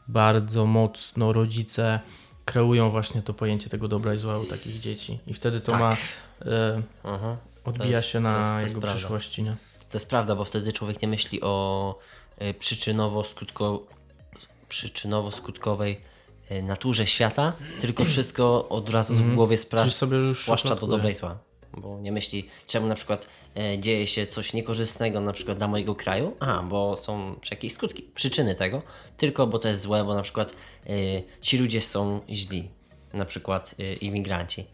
[0.08, 2.00] bardzo mocno rodzice
[2.44, 5.18] kreują właśnie to pojęcie tego dobra i zła u takich dzieci.
[5.26, 5.80] I wtedy to Tak.
[5.80, 5.96] ma
[6.46, 7.36] e, Aha.
[7.64, 8.98] odbija jest- się to na jest- to jest jego prawda.
[8.98, 9.56] przyszłości, nie?
[9.90, 11.98] To jest prawda, bo wtedy człowiek nie myśli o
[12.42, 13.78] y, przyczynowo-skutko,
[14.70, 15.96] przyczynowo-skutkowej
[16.50, 21.14] y, naturze świata, tylko wszystko od razu w głowie spra- sobie spłaszcza do dobra i
[21.14, 21.38] zła.
[21.76, 25.94] Bo nie myśli, czemu na przykład e, dzieje się coś niekorzystnego na przykład dla mojego
[25.94, 28.82] kraju, a bo są jakieś skutki, przyczyny tego,
[29.16, 30.52] tylko bo to jest złe, bo na przykład
[30.86, 30.90] e,
[31.40, 32.68] ci ludzie są źli,
[33.12, 34.66] na przykład e, imigranci.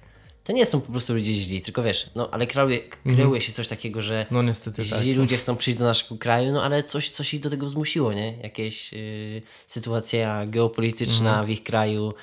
[0.46, 2.78] To nie są po prostu ludzie źli, tylko wiesz, no ale kreuje,
[3.16, 4.34] kreuje się coś takiego, że Mhm.
[4.34, 5.00] No niestety tak.
[5.00, 8.12] źli ludzie chcą przyjść do naszego kraju, no ale coś, coś ich do tego zmusiło,
[8.12, 8.38] nie?
[8.42, 12.14] Jakaś y, sytuacja geopolityczna w ich kraju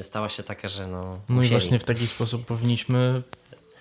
[0.00, 1.20] y, stała się taka, że no, Mhm.
[1.28, 1.50] No i musieli.
[1.60, 3.22] właśnie w taki sposób powinniśmy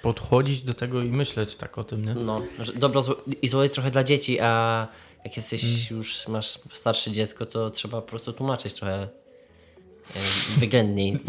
[0.01, 2.13] podchodzić do tego i myśleć tak o tym, nie?
[2.15, 3.03] No, że dobro
[3.41, 4.87] i zło jest trochę dla dzieci, a
[5.23, 5.99] jak jesteś Mm.
[5.99, 10.19] już, masz starsze dziecko, to trzeba po prostu tłumaczyć trochę y,
[10.59, 11.19] wyględniej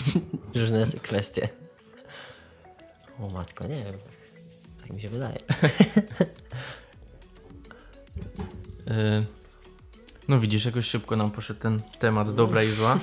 [0.54, 1.48] różne kwestie.
[3.20, 3.94] O matko, nie wiem.
[4.80, 5.38] Tak mi się wydaje.
[8.88, 9.24] Y,
[10.28, 12.98] No widzisz, jakoś szybko nam poszedł ten temat dobra i zła.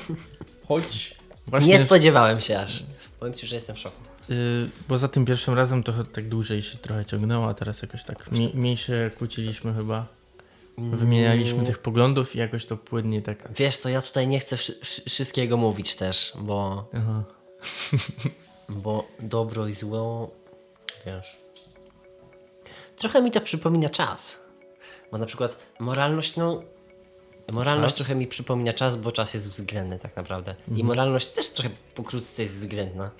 [0.67, 1.15] Choć
[1.47, 2.83] właśnie, Nie spodziewałem się aż.
[3.19, 3.95] Powiem Ci, że jestem w szoku.
[4.29, 8.03] y, bo za tym pierwszym razem to tak dłużej się trochę ciągnęło, a teraz jakoś
[8.03, 10.07] tak mi, mniej się kłóciliśmy chyba.
[10.77, 13.49] Wymienialiśmy tych poglądów i jakoś to płynnie tak.
[13.55, 17.23] Wiesz co, ja tutaj nie chcę wszy- wszy- wszystkiego mówić też, bo, Aha.
[18.69, 20.31] bo dobro i zło,
[21.05, 21.37] wiesz...
[22.97, 24.43] Trochę mi to przypomina czas.
[25.11, 26.63] Bo na przykład moralność, no...
[27.51, 27.97] Moralność Czas?
[27.97, 30.55] trochę mi przypomina czas, bo czas jest względny tak naprawdę.
[30.75, 33.11] I moralność też trochę pokrótce jest względna.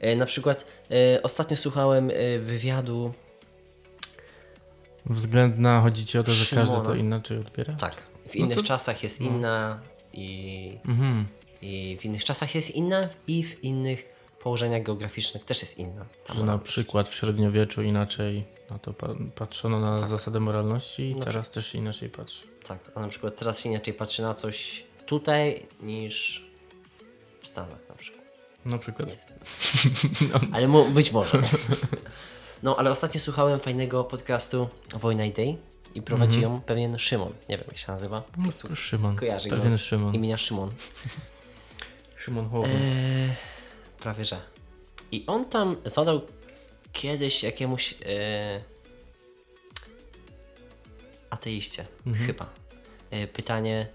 [0.00, 3.12] E, na przykład e, ostatnio słuchałem e, wywiadu
[5.06, 6.66] Względna chodzi ci o to, że Szymona.
[6.68, 7.72] każdy to inaczej odbiera?
[7.74, 8.02] Tak.
[8.28, 9.80] W No innych to- czasach jest inna
[10.12, 11.26] i, Mhm.
[11.62, 14.11] i w innych czasach jest inna i w innych
[14.42, 16.06] położeniach geograficznych też jest inna.
[16.26, 20.08] Ta Że na przykład w średniowieczu inaczej na to pa- patrzono na Tak.
[20.08, 22.46] zasadę moralności i teraz też się inaczej patrzy.
[22.66, 26.44] Tak, a na przykład teraz się inaczej patrzy na coś tutaj niż
[27.42, 28.22] w Stanach na przykład.
[28.64, 29.08] Na przykład?
[30.54, 31.42] Ale mo- być może.
[32.62, 34.68] No, ale ostatnio słuchałem fajnego podcastu
[35.00, 35.56] Wojna i Day
[35.94, 36.54] i prowadzi Mhm.
[36.54, 37.32] ją pewien Szymon.
[37.48, 38.20] Nie wiem, jak się nazywa.
[38.20, 39.16] Po No, prostu Szymon.
[39.16, 40.14] kojarzy go Pewien z Szymon.
[40.14, 40.70] imienia Szymon.
[42.24, 42.74] Szymon Hołownia.
[42.74, 43.30] Eee,
[44.02, 44.40] prawie że.
[45.12, 46.20] I on tam zadał
[46.92, 48.62] kiedyś jakiemuś e,
[51.30, 51.86] ateiście,
[52.26, 52.52] chyba,
[53.10, 53.86] e, pytanie,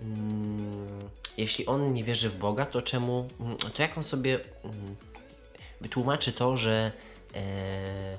[0.00, 4.96] mm, jeśli on nie wierzy w Boga, to czemu, mm, to jak on sobie mm,
[5.80, 6.92] wytłumaczy to, że
[7.34, 8.18] e,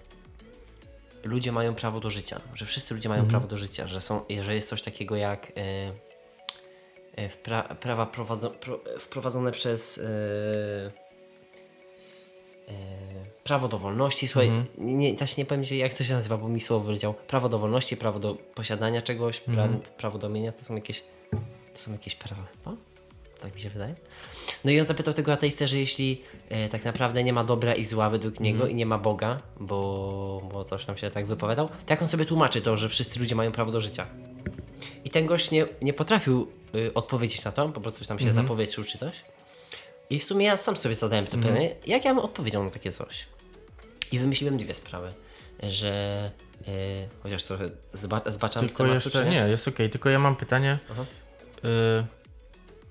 [1.24, 4.56] ludzie mają prawo do życia, że wszyscy ludzie mają prawo do życia, że, są, że
[4.56, 5.52] jest coś takiego jak
[7.16, 10.02] e, wpra- prawa prowadzo- pro- wprowadzone przez e,
[12.68, 12.72] e,
[13.44, 14.28] prawo do wolności.
[14.28, 17.14] Słuchaj, nie, też nie powiem ci, jak to się nazywa, bo mi słowo wyleciało.
[17.14, 21.04] Prawo do wolności, prawo do posiadania czegoś, pra- prawo do mienia, to są jakieś
[21.74, 22.78] to są jakieś prawa chyba?
[23.40, 23.96] Tak mi się wydaje.
[24.66, 27.86] No i on zapytał tego ateistę, że jeśli e, tak naprawdę nie ma dobra i
[27.86, 31.74] zła według niego i nie ma Boga, bo, bo coś nam się tak wypowiadał, to
[31.90, 34.08] jak on sobie tłumaczy to, że wszyscy ludzie mają prawo do życia?
[35.16, 38.98] Ten gość nie, nie potrafił y, odpowiedzieć na to, po prostu tam się zapowietrzył czy
[38.98, 39.22] coś.
[40.10, 42.92] I w sumie ja sam sobie zadałem to pytanie, jak ja bym odpowiedział na takie
[42.92, 43.26] coś.
[44.12, 45.14] I wymyśliłem dwie sprawy,
[45.64, 46.32] że
[46.68, 46.72] y,
[47.24, 50.36] chociaż trochę zba, zbaczam z Tylko tematu, jeszcze, czy nie, jest okej, tylko ja mam
[50.36, 50.80] pytanie,
[51.66, 51.68] y,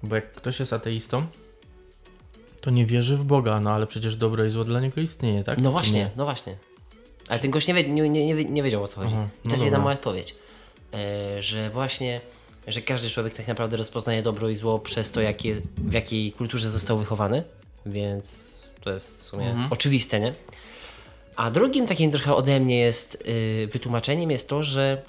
[0.03, 1.27] bo jak ktoś jest ateistą,
[2.61, 5.61] to nie wierzy w Boga, no ale przecież dobro i zło dla niego istnieje, tak?
[5.61, 6.11] No właśnie, nie?
[6.17, 6.57] no właśnie.
[7.29, 9.15] Ale ten gość nie, wie, nie, nie, nie, nie wiedział o co chodzi.
[9.15, 9.85] Aha, I no to jest jedna dobra.
[9.85, 10.44] moja odpowiedź.
[10.95, 12.21] E, że właśnie,
[12.69, 16.71] że każdy człowiek tak naprawdę rozpoznaje dobro i zło przez to, jakie, w jakiej kulturze
[16.71, 17.43] został wychowany.
[17.87, 19.73] Więc to jest w sumie Mhm.
[19.73, 20.33] oczywiste, nie?
[21.37, 25.03] A drugim takim trochę ode mnie jest y, wytłumaczeniem jest to, że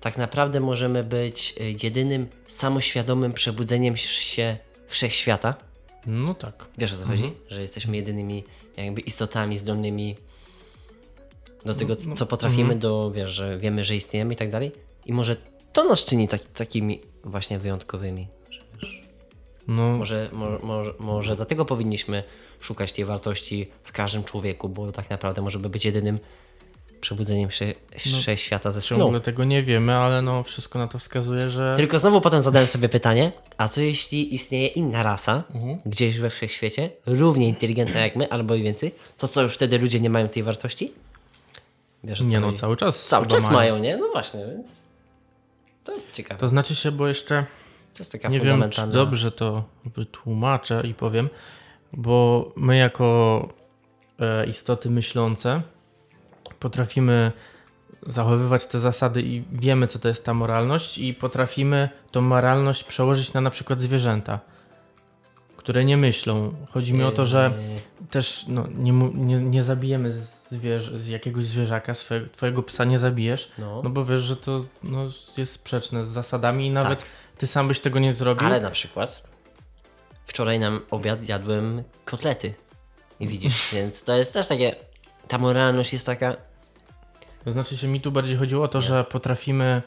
[0.00, 4.56] tak naprawdę możemy być y, jedynym samoświadomym przebudzeniem się
[4.88, 5.54] wszechświata.
[6.06, 6.66] No tak.
[6.78, 7.32] Wiesz o co chodzi?
[7.48, 8.44] Że jesteśmy jedynymi
[8.76, 10.16] jakby istotami zdolnymi
[11.64, 14.72] do tego, co- co potrafimy, do, wiesz, że wiemy, że istniejemy i tak dalej.
[15.06, 15.36] I może
[15.72, 18.26] to nas czyni tak, takimi właśnie wyjątkowymi.
[19.68, 22.22] No, może, mo, może, może dlatego powinniśmy
[22.60, 26.18] szukać tej wartości w każdym człowieku, bo tak naprawdę możemy być jedynym
[27.00, 28.98] przebudzeniem się, się świata ze snu.
[28.98, 31.74] ciągle tego nie wiemy, ale no wszystko na to wskazuje, że...
[31.76, 35.78] Tylko znowu potem zadałem sobie pytanie, a co jeśli istnieje inna rasa, Mhm.
[35.86, 40.00] gdzieś we wszechświecie, równie inteligentna jak my, albo i więcej, to co już wtedy ludzie
[40.00, 40.92] nie mają tej wartości?
[42.04, 43.04] Wiesz, Nie no, cały czas.
[43.04, 43.96] Cały czas mają, nie?
[43.96, 44.76] No właśnie, więc
[45.84, 46.38] to jest ciekawe.
[46.38, 47.46] To, To znaczy się, bo jeszcze
[47.98, 49.64] jest taka nie wiem, czy dobrze to
[49.96, 51.28] wytłumaczę i powiem,
[51.92, 53.48] bo my jako
[54.20, 55.62] e, istoty myślące
[56.58, 57.32] potrafimy
[58.06, 63.32] zachowywać te zasady i wiemy, co to jest ta moralność i potrafimy tą moralność przełożyć
[63.32, 64.40] na na przykład zwierzęta,
[65.60, 66.52] które nie myślą.
[66.70, 67.52] Chodzi mi o to, że
[68.00, 72.98] Yy, też no, nie, nie, nie zabijemy zwierz- z jakiegoś zwierzaka, swe, twojego psa nie
[72.98, 73.80] zabijesz, No.
[73.84, 75.04] no bo wiesz, że to no,
[75.36, 77.08] jest sprzeczne z zasadami i nawet Tak.
[77.38, 78.46] ty sam byś tego nie zrobił.
[78.46, 79.22] Ale na przykład
[80.26, 82.54] wczoraj nam obiad jadłem kotlety.
[83.20, 84.76] I widzisz, więc to jest też takie...
[85.28, 86.36] Ta moralność jest taka...
[87.44, 89.82] To znaczy się mi tu bardziej chodziło o to, że potrafimy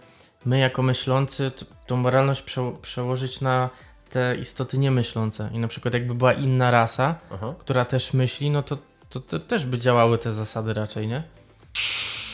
[0.46, 1.52] my jako myślący
[1.88, 3.70] tą moralność prze- przełożyć na
[4.14, 5.50] te istoty niemyślące.
[5.54, 7.54] I na przykład jakby była inna rasa, Aha.
[7.60, 8.78] która też myśli, no to,
[9.10, 11.24] to, to też by działały te zasady raczej, nie?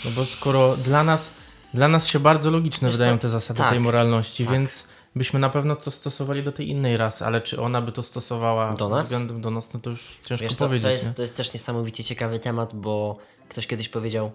[0.05, 1.31] No bo skoro dla nas,
[1.73, 3.21] dla nas się bardzo logiczne Wiesz wydają co?
[3.21, 4.53] te zasady Tak, tej moralności, tak.
[4.53, 8.03] więc byśmy na pewno to stosowali do tej innej rasy, ale czy ona by to
[8.03, 9.03] stosowała Do nas?
[9.03, 10.93] względem do nas, no to już ciężko Wiesz co, powiedzieć, to, nie?
[11.03, 13.17] jest, to jest też niesamowicie ciekawy temat, bo
[13.49, 14.31] ktoś kiedyś powiedział,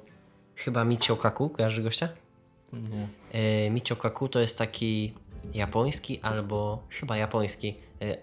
[0.56, 2.08] chyba Michio Kaku, kojarzy gościa?
[2.72, 3.08] Nie.
[3.32, 5.14] E, Michio Kaku to jest taki
[5.54, 8.16] japoński albo chyba japoński e,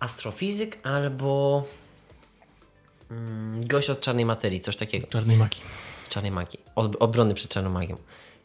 [0.00, 1.64] astrofizyk albo
[3.10, 5.06] mm, gość od czarnej materii, coś takiego.
[5.06, 5.60] Czarnej magii.
[6.08, 7.96] czarnej magii, od, obrony przed czarną magią.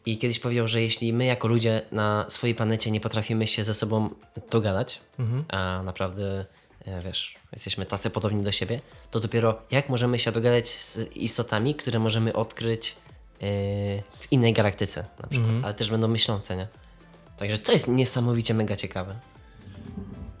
[0.06, 3.74] I kiedyś powiedział, że jeśli my jako ludzie na swojej planecie nie potrafimy się ze
[3.74, 4.10] sobą
[4.50, 5.00] dogadać,
[5.48, 6.44] a naprawdę,
[6.86, 11.74] e, wiesz, jesteśmy tacy podobni do siebie, to dopiero jak możemy się dogadać z istotami,
[11.74, 12.96] które możemy odkryć e,
[14.02, 16.68] w innej galaktyce na przykład, ale też będą myślące, nie?
[17.36, 19.16] Także to jest niesamowicie mega ciekawe.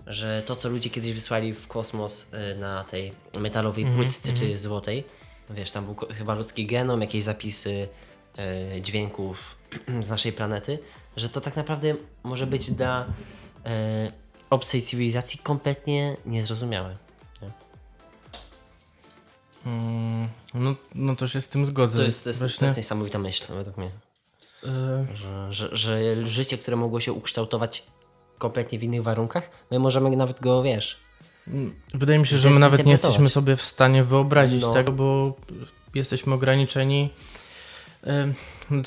[0.06, 5.04] Że to, co ludzie kiedyś wysłali w kosmos e, na tej metalowej płytce czy złotej,
[5.50, 7.88] wiesz, tam był chyba ludzki genom, jakieś zapisy
[8.38, 9.56] e, dźwięków
[10.02, 10.78] z naszej planety,
[11.16, 13.06] że to tak naprawdę może być dla
[13.66, 14.12] e,
[14.50, 16.96] obcej cywilizacji kompletnie niezrozumiałe.
[17.42, 17.50] Nie?
[19.66, 21.98] Mm, no, no to się z tym zgodzę.
[21.98, 23.90] To jest, to, jest, to jest niesamowita myśl, według mnie.
[25.16, 27.82] Że, że, że życie, które mogło się ukształtować
[28.38, 31.06] kompletnie w innych warunkach, my możemy nawet go, wiesz,
[31.94, 34.72] Wydaje mi się, że my nawet nie jesteśmy sobie w stanie wyobrazić No.
[34.72, 35.34] tego, bo
[35.94, 37.10] jesteśmy ograniczeni.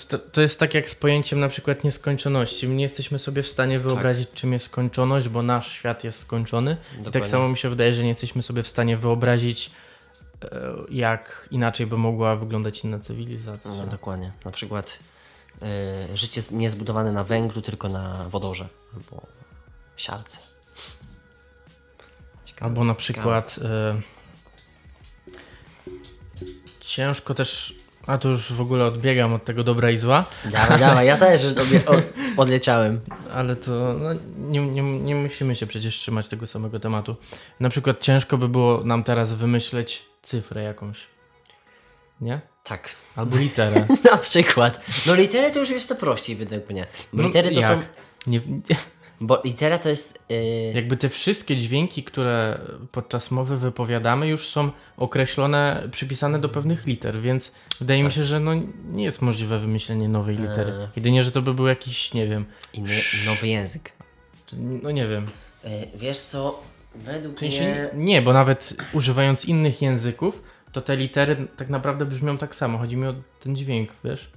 [0.09, 2.67] To, to jest tak jak z pojęciem na przykład nieskończoności.
[2.67, 6.71] My nie jesteśmy sobie w stanie wyobrazić, czym jest skończoność, bo nasz świat jest skończony.
[6.71, 7.29] I tak Dokładnie.
[7.29, 9.71] samo mi się wydaje, że nie jesteśmy sobie w stanie wyobrazić,
[10.43, 13.71] e, jak inaczej by mogła wyglądać inna cywilizacja.
[13.71, 14.31] No, dokładnie.
[14.45, 14.99] Na przykład
[16.13, 19.21] życie z- nie zbudowane na węglu, tylko na wodorze albo
[19.97, 20.39] siarce.
[22.45, 22.65] Ciekawe.
[22.65, 24.01] Albo na przykład e,
[26.79, 27.73] ciężko też,
[28.07, 31.43] a tu już w ogóle odbiegam od tego dobra i zła, Dawaj, dawaj, ja też
[31.43, 31.53] już
[32.37, 33.01] odleciałem.
[33.33, 37.15] ale to no, nie, nie, nie musimy się przecież trzymać tego samego tematu.
[37.59, 40.97] Na przykład ciężko by było nam teraz wymyśleć cyfrę jakąś,
[42.21, 42.41] nie?
[42.63, 42.89] Tak.
[43.15, 43.85] Albo literę.
[44.11, 44.85] Na przykład.
[45.07, 46.85] No litery to już jest to prościej według mnie.
[47.13, 47.69] Bo No, litery to jak?
[47.69, 47.81] są...
[48.27, 48.41] Nie,
[49.21, 50.23] Bo litera to jest...
[50.31, 52.59] y, jakby te wszystkie dźwięki, które
[52.91, 58.39] podczas mowy wypowiadamy, już są określone, przypisane do pewnych liter, więc wydaje mi się, że
[58.39, 58.51] no,
[58.91, 60.71] nie jest możliwe wymyślenie nowej litery.
[60.71, 60.87] Eee.
[60.95, 63.91] Jedynie, że to by był jakiś, nie wiem, inny, nowy język.
[64.57, 65.25] no nie wiem.
[65.65, 66.63] Y, wiesz co?
[66.95, 67.89] Według W sensie, mnie...
[68.05, 72.77] nie, bo nawet używając innych języków, to te litery tak naprawdę brzmią tak samo.
[72.77, 74.29] Chodzi mi o ten dźwięk, wiesz?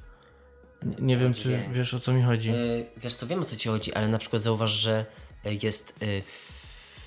[0.83, 1.73] Nie, nie wiem, czy dźwięk.
[1.73, 2.51] wiesz o co mi chodzi.
[2.51, 5.05] Y, wiesz co, wiem o co ci chodzi, ale na przykład zauważ, że
[5.63, 6.23] jest y,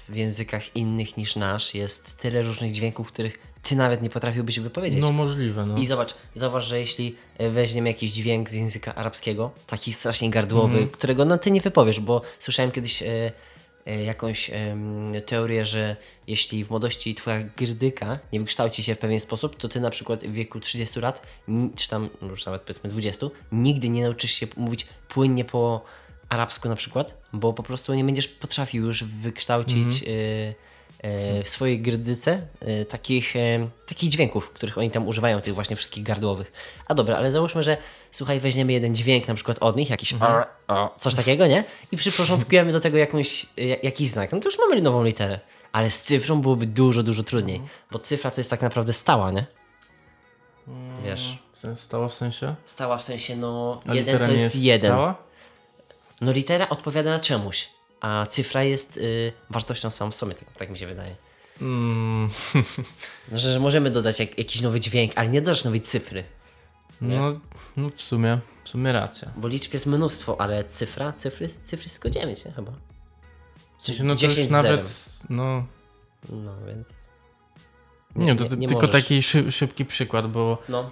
[0.09, 5.01] w językach innych niż nasz, jest tyle różnych dźwięków, których ty nawet nie potrafiłbyś wypowiedzieć.
[5.01, 5.77] No możliwe, no.
[5.77, 10.73] I zobacz, zauważ, że jeśli y, weźmiemy jakiś dźwięk z języka arabskiego, taki strasznie gardłowy,
[10.73, 10.89] Mhm.
[10.89, 13.31] którego no ty nie wypowiesz, bo słyszałem kiedyś y, y,
[13.85, 15.95] jakąś em, teorię, że
[16.27, 20.23] jeśli w młodości twoja grdyka nie wykształci się w pewien sposób, to ty na przykład
[20.23, 21.21] w wieku 30 lat,
[21.75, 25.85] czy tam już nawet powiedzmy 20, nigdy nie nauczysz się mówić płynnie po
[26.29, 30.55] arabsku na przykład, bo po prostu nie będziesz potrafił już wykształcić y, y,
[31.43, 32.41] w swojej grdyce
[32.81, 36.51] y, takich, y, takich dźwięków, których oni tam używają, tych właśnie wszystkich gardłowych.
[36.87, 37.77] A dobra, ale załóżmy, że
[38.11, 40.47] słuchaj, weźmiemy jeden dźwięk na przykład od nich, jakiś ar,
[40.97, 41.63] coś takiego, nie?
[41.91, 43.45] I przyporządkujemy do tego jakąś,
[43.83, 44.31] jakiś znak.
[44.31, 45.39] No to już mamy nową literę.
[45.71, 49.45] Ale z cyfrą byłoby dużo, dużo trudniej, bo cyfra to jest tak naprawdę stała, nie?
[51.05, 52.55] Wiesz, Co Stało w sensie?
[52.65, 54.91] stała w sensie, no, A jeden to jest jeden.
[54.91, 55.15] Stała?
[56.21, 57.67] No litera odpowiada na czemuś,
[58.01, 61.15] a cyfra jest y, wartością samą w sobie, tak, tak mi się wydaje.
[61.61, 62.29] Mm,
[63.31, 66.23] No, że, że możemy dodać jak, jakiś nowy dźwięk, ale nie dodasz nowej cyfry,
[67.01, 67.39] no,
[67.77, 69.31] no w sumie, w sumie racja.
[69.37, 72.51] bo liczb jest mnóstwo, ale cyfra, cyfry, cyfry jest tylko 9, nie?
[72.51, 72.71] Chyba.
[73.79, 74.89] Sensie, no to już 10 z nawet,
[75.29, 75.65] no...
[76.29, 76.95] No więc...
[78.15, 79.03] Nie, to, nie- to nie tylko możesz.
[79.03, 80.91] taki szy, szybki przykład, bo No,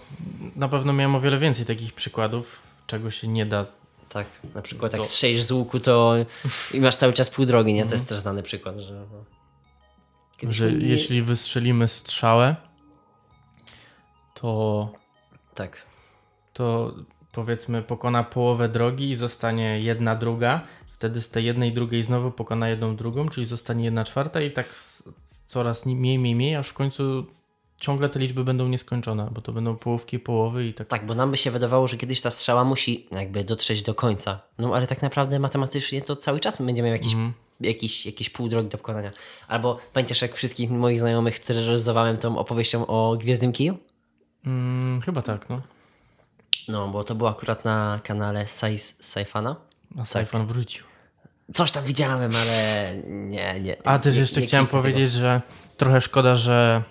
[0.55, 3.65] na pewno miałem o wiele więcej takich przykładów, czego się nie da.
[4.09, 4.27] Tak.
[4.55, 6.15] Na przykład jak To- strzelisz z łuku, to
[6.73, 7.85] i masz cały czas pół drogi, nie?
[7.85, 8.93] To jest też znany przykład, że...
[8.93, 9.23] No.
[10.37, 12.55] Kiedyś Że mi- jeśli wystrzelimy strzałę,
[14.33, 14.89] to,
[15.55, 15.77] Tak.
[16.53, 16.93] to
[17.31, 20.61] powiedzmy pokona połowę drogi i zostanie jedna druga.
[20.85, 24.67] Wtedy z tej jednej drugiej znowu pokona jedną drugą, czyli zostanie jedna czwarta i tak
[25.45, 27.25] coraz ni- mniej, mniej, mniej, aż w końcu
[27.83, 30.87] ciągle te liczby będą nieskończone, bo to będą połówki, połowy i tak.
[30.87, 34.39] Tak, bo nam by się wydawało, że kiedyś ta strzała musi jakby dotrzeć do końca.
[34.57, 37.33] No ale tak naprawdę matematycznie to cały czas będziemy miał jakiś, Mhm.
[37.61, 39.11] jakiś, jakieś pół drogi do pokonania.
[39.47, 43.77] Albo pamiętasz, jak wszystkich moich znajomych terroryzowałem tą opowieścią o Gwiezdnym Kiju?
[44.45, 45.61] Mm, chyba tak, no.
[46.67, 48.45] No, bo to było akurat na kanale
[49.01, 49.55] Saifana.
[49.99, 50.83] A Saifan wrócił.
[51.53, 53.87] Coś tam widziałem, ale nie, nie.
[53.87, 54.93] A też jeszcze nie chciałem kliknę tego.
[54.93, 55.41] powiedzieć, że
[55.77, 56.83] trochę szkoda, że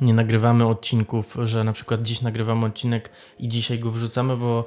[0.00, 4.64] nie nagrywamy odcinków, że na przykład dziś nagrywamy odcinek i dzisiaj go wrzucamy, bo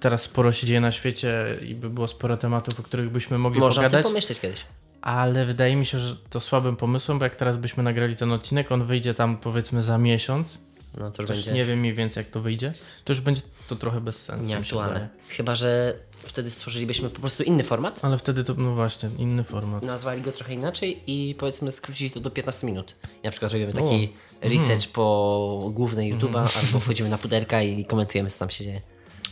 [0.00, 1.34] teraz sporo się dzieje na świecie
[1.68, 4.64] i by było sporo tematów, o których byśmy mogli Można pogadać, pomyśleć kiedyś.
[5.02, 8.72] ale wydaje mi się, że to słabym pomysłem, bo jak teraz byśmy nagrali ten odcinek,
[8.72, 10.58] on wyjdzie tam powiedzmy za miesiąc,
[10.98, 13.76] No to już będzie nie wiem mniej więcej jak to wyjdzie, to już będzie to
[13.76, 14.44] trochę bez sensu.
[14.46, 15.08] nieaktualne.
[15.28, 15.94] Chyba, że
[16.26, 19.82] wtedy stworzylibyśmy po prostu inny format, Ale wtedy to, no właśnie, inny format.
[19.82, 22.96] nazwali go trochę inaczej i powiedzmy skrócili to do 15 minut.
[23.22, 24.08] I na przykład robimy taki
[24.40, 28.80] research po głównej YouTube'a albo wchodzimy na puderka i komentujemy co tam się dzieje.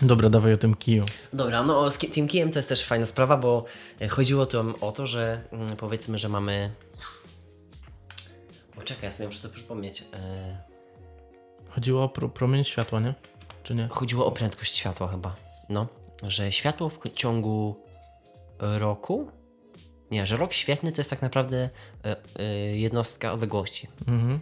[0.02, 1.04] Dobra, dawaj o tym kiju.
[1.32, 3.64] Dobra, no z ki- tym kijem to jest też fajna sprawa, bo
[4.00, 6.70] e, chodziło tam o to, że mm, powiedzmy, że mamy...
[8.78, 10.04] O czekaj, ja sobie muszę to przypomnieć.
[10.14, 10.56] E...
[11.68, 13.14] Chodziło o pro, promień światła, nie?
[13.62, 13.88] Czy nie?
[13.88, 15.36] Chodziło o prędkość światła chyba.
[15.68, 15.86] No,
[16.22, 17.84] że światło w ciągu
[18.58, 19.30] roku.
[20.10, 21.70] Nie, że rok świetny to jest tak naprawdę
[22.04, 22.44] e, e,
[22.76, 23.88] jednostka odległości.
[24.08, 24.38] Mhm.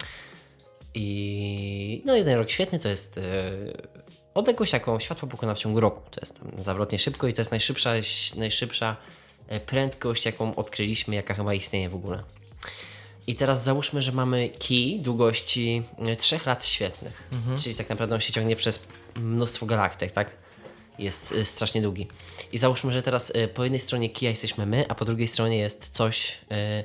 [0.95, 3.23] I no jeden rok świetny to jest e,
[4.35, 6.11] odległość, jaką światło pokona w ciągu roku.
[6.11, 7.93] To jest tam zawrotnie szybko i to jest najszybsza,
[8.37, 8.97] najszybsza
[9.49, 12.23] e, prędkość, jaką odkryliśmy, jaka chyba istnieje w ogóle.
[13.27, 18.21] I teraz załóżmy, że mamy kij długości e, 3 lat świetlnych, czyli tak naprawdę on
[18.21, 18.87] się ciągnie przez
[19.17, 20.48] mnóstwo galaktyk, tak?
[20.99, 22.07] Jest e, strasznie długi.
[22.53, 25.59] I załóżmy, że teraz e, po jednej stronie kija jesteśmy my, a po drugiej stronie
[25.59, 26.85] jest coś, e,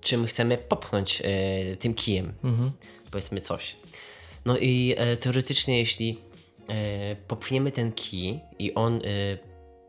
[0.00, 1.22] czym chcemy popchnąć
[1.78, 2.32] tym kijem.
[3.10, 3.76] Powiedzmy coś.
[4.44, 6.18] No i teoretycznie, jeśli
[7.28, 9.00] popchniemy ten kij i on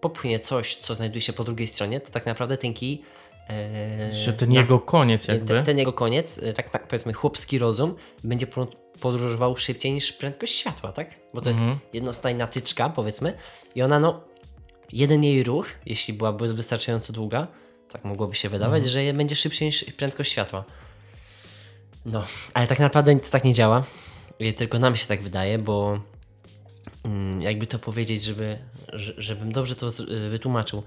[0.01, 3.01] popchnie coś, co znajduje się po drugiej stronie, to tak naprawdę ten kij.
[4.11, 5.47] Że ten jego koniec jakby.
[5.47, 8.47] ten, ten jego koniec, tak, tak powiedzmy chłopski rozum, będzie
[8.99, 11.19] podróżował szybciej niż prędkość światła, tak?
[11.33, 11.61] Bo to jest
[11.93, 13.33] jednostajna tyczka, powiedzmy,
[13.75, 14.21] i ona, no,
[14.91, 17.47] jeden jej ruch, jeśli byłaby wystarczająco długa,
[17.89, 20.63] tak mogłoby się wydawać, że będzie szybciej niż prędkość światła.
[22.05, 23.83] No, ale tak naprawdę to tak nie działa.
[24.57, 25.99] Tylko nam się tak wydaje, bo
[27.03, 28.57] mm, jakby to powiedzieć, żeby,
[28.93, 29.91] że- żebym dobrze to
[30.29, 30.83] wytłumaczył,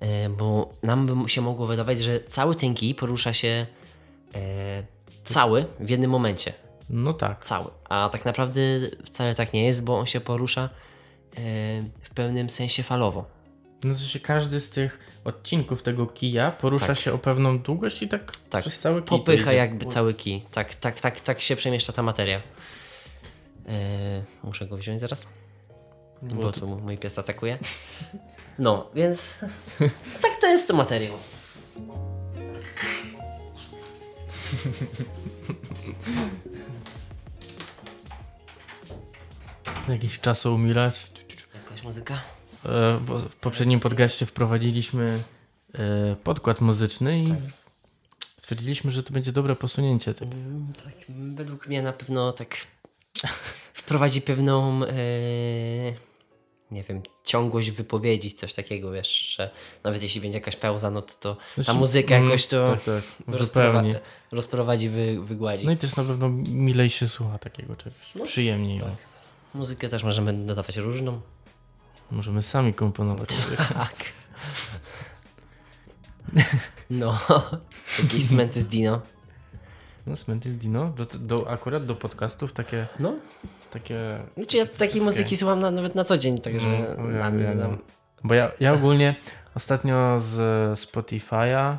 [0.00, 3.66] e, bo nam by się mogło wydawać, że cały ten kij porusza się
[4.34, 4.82] e,
[5.24, 6.52] cały w jednym momencie.
[6.90, 7.44] No tak.
[7.44, 7.70] Cały.
[7.88, 8.60] A tak naprawdę
[9.04, 10.68] wcale tak nie jest, bo on się porusza e,
[12.02, 13.24] w pewnym sensie falowo.
[13.84, 16.98] No to się każdy z tych odcinków tego kija porusza Tak.
[16.98, 18.60] się o pewną długość i tak, Tak.
[18.60, 19.18] przez cały kij.
[19.18, 20.44] Popycha jakby cały kij.
[20.52, 22.40] Tak, tak, tak, tak się przemieszcza ta materia.
[23.68, 25.26] E, muszę go wziąć zaraz.
[26.22, 27.58] Bo tu mój pies atakuje.
[28.58, 29.44] No, więc
[30.22, 31.14] tak to jest to materiał.
[39.88, 41.06] Jakiś czas umilać.
[41.54, 42.20] Jakaś muzyka?
[42.66, 45.22] E, bo w poprzednim podcaście wprowadziliśmy
[45.74, 47.36] e, podkład muzyczny i Tak.
[48.36, 50.14] stwierdziliśmy, że to będzie dobre posunięcie.
[50.14, 50.28] Tak.
[50.84, 52.56] Tak, według mnie na pewno tak
[53.74, 54.88] wprowadzi pewną e,
[56.70, 59.50] nie wiem, ciągłość wypowiedzi, coś takiego, wiesz, że
[59.84, 62.84] nawet jeśli będzie jakaś pauza, no to, to ta Znaczy, muzyka mm, jakoś to Tak,
[62.84, 63.02] tak.
[64.32, 65.66] rozprowadzi, wy, wygładzi.
[65.66, 68.14] No i też na pewno milej się słucha takiego czegoś.
[68.14, 68.80] No, Przyjemniej.
[68.80, 68.88] tak.
[69.58, 71.20] Muzykę też możemy dodawać różną.
[72.10, 73.28] Możemy sami komponować.
[73.74, 73.94] Tak.
[76.90, 77.18] No,
[78.02, 79.00] jakieś smenty z Dino.
[80.06, 80.92] No, Smenty Dino.
[80.96, 83.14] Do, do, akurat do podcastów takie, No,
[83.70, 87.54] takie znaczy ja takiej muzyki słucham na, nawet na co dzień, także No, ja na,
[87.54, 87.78] na,
[88.24, 89.14] Bo ja, ja ogólnie
[89.54, 90.36] ostatnio z
[90.80, 91.76] Spotify'a,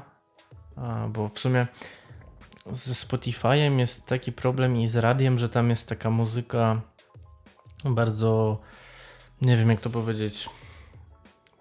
[0.75, 1.67] a, bo w sumie
[2.71, 6.81] ze Spotify'em jest taki problem i z radiem, że tam jest taka muzyka
[7.85, 8.57] bardzo,
[9.41, 10.49] nie wiem jak to powiedzieć,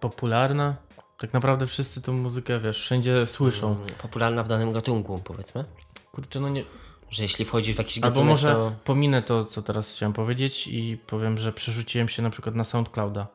[0.00, 0.76] popularna.
[1.18, 3.72] Tak naprawdę wszyscy tą muzykę, wiesz, wszędzie słyszą.
[3.72, 5.64] mm, popularna w danym gatunku, powiedzmy.
[6.12, 6.64] Kurczę, no nie...
[7.10, 8.72] Że jeśli wchodzi w jakiś Albo gatunek, może to...
[8.84, 13.26] pominę to, co teraz chciałem powiedzieć i powiem, że przerzuciłem się na przykład na SoundClouda.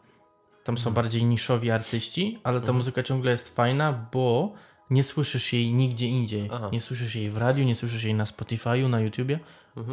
[0.63, 4.54] Tam są bardziej niszowi artyści, ale ta muzyka ciągle jest fajna, bo
[4.89, 6.50] nie słyszysz jej nigdzie indziej.
[6.54, 6.69] Aha.
[6.72, 9.39] Nie słyszysz jej w radiu, nie słyszysz jej na Spotify'u, na YouTubie.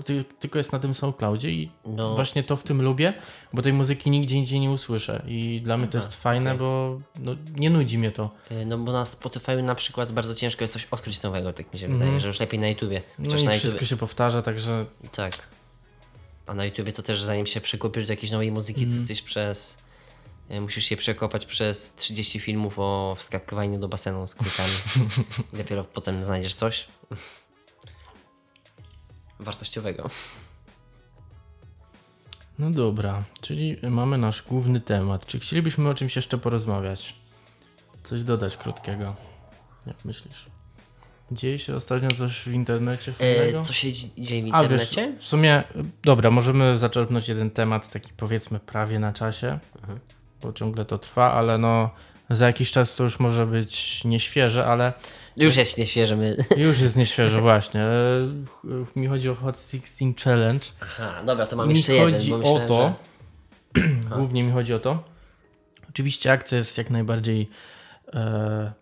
[0.05, 2.15] Ty, tylko jest na tym SoundCloudzie i No.
[2.15, 3.15] właśnie to w tym lubię,
[3.53, 5.23] bo tej muzyki nigdzie indziej nie usłyszę.
[5.27, 6.59] I dla mnie to jest fajne, okej.
[6.59, 8.31] bo no, nie nudzi mnie to.
[8.51, 11.79] Y, No bo na Spotify na przykład bardzo ciężko jest coś odkryć nowego, tak mi
[11.81, 12.97] się wydaje, że już lepiej na YouTubie.
[13.19, 13.29] Mhm.
[13.29, 13.87] No i na wszystko YouTubie...
[13.87, 15.33] się powtarza, także Tak.
[16.47, 18.97] A na YouTubie to też zanim się przekupisz do jakiejś nowej muzyki, Mhm.
[18.97, 19.79] to jesteś przez...
[20.51, 24.73] y, Musisz się przekopać przez 30 filmów o wskakywaniu do basenu z kulkami.
[25.55, 26.87] I dopiero potem znajdziesz coś
[29.41, 30.11] wartościowego.
[32.59, 35.27] No dobra, czyli mamy nasz główny temat.
[35.27, 37.15] Czy chcielibyśmy o czymś jeszcze porozmawiać?
[38.05, 39.17] Coś dodać krótkiego?
[39.87, 40.47] Jak myślisz?
[41.33, 43.13] Dzieje się ostatnio coś w internecie?
[43.19, 45.07] E, co się dzi- dzieje w A internecie?
[45.13, 45.63] wiesz, w sumie,
[46.05, 49.99] dobra, możemy zaczerpnąć jeden temat, taki powiedzmy prawie na czasie, Mhm.
[50.43, 51.91] bo ciągle to trwa, ale no
[52.31, 54.93] za jakiś czas to już może być nieświeże, ale
[55.37, 56.17] Już jest nieświeże.
[56.17, 56.37] My...
[56.57, 57.81] już jest nieświeże właśnie.
[57.81, 58.29] E,
[58.97, 60.67] Mi chodzi o Hot 16 Challenge.
[60.81, 62.95] Aha, dobra, to mam mi jeszcze jeden, chodzi bo o to,
[63.77, 63.83] że...
[64.17, 65.05] głównie mi chodzi o to.
[65.91, 67.51] Oczywiście akcja jest jak najbardziej
[68.15, 68.73] e,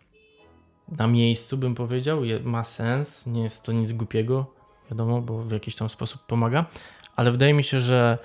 [0.88, 4.46] na miejscu, bym powiedział, je, ma sens, nie jest to nic głupiego,
[4.90, 6.64] wiadomo, bo w jakiś tam sposób pomaga,
[7.16, 8.18] ale wydaje mi się, że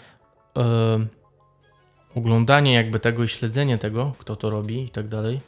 [0.57, 1.05] e,
[2.15, 5.41] oglądanie jakby tego i śledzenie tego, kto to robi i tak dalej,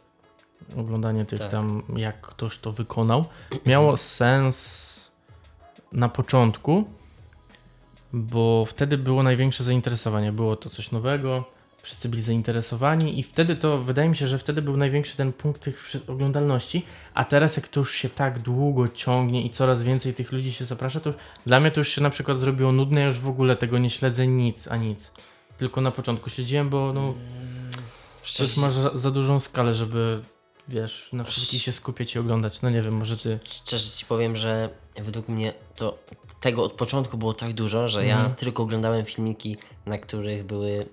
[0.77, 1.51] oglądanie tych Tak.
[1.51, 3.25] tam, jak ktoś to wykonał,
[3.65, 5.11] miało sens
[5.91, 6.83] na początku,
[8.13, 10.31] bo wtedy było największe zainteresowanie.
[10.31, 11.43] Było to coś nowego,
[11.81, 15.61] wszyscy byli zainteresowani i wtedy to, wydaje mi się, że wtedy był największy ten punkt
[15.61, 20.31] tych oglądalności, a teraz jak to już się tak długo ciągnie i coraz więcej tych
[20.31, 23.07] ludzi się zaprasza, to już, dla mnie to już się na przykład zrobiło nudne, ja
[23.07, 25.11] już w ogóle tego nie śledzę nic, a nic.
[25.57, 27.13] Tylko na początku siedziałem, bo no,
[28.37, 30.21] to już masz za, za dużą skalę, żeby
[30.67, 32.61] wiesz, na wszystkich się skupiać i oglądać.
[32.61, 33.39] No nie wiem, może ty...
[33.43, 35.97] Szczerze ci powiem, że według mnie to
[36.39, 40.85] tego od początku było tak dużo, że ja tylko oglądałem filmiki, na których były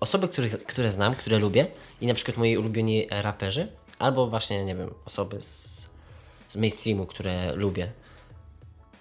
[0.00, 1.66] osoby, których, które znam, które lubię
[2.00, 5.90] i na przykład moi ulubieni raperzy, albo właśnie, nie wiem, osoby z,
[6.48, 7.92] z mainstreamu, które lubię.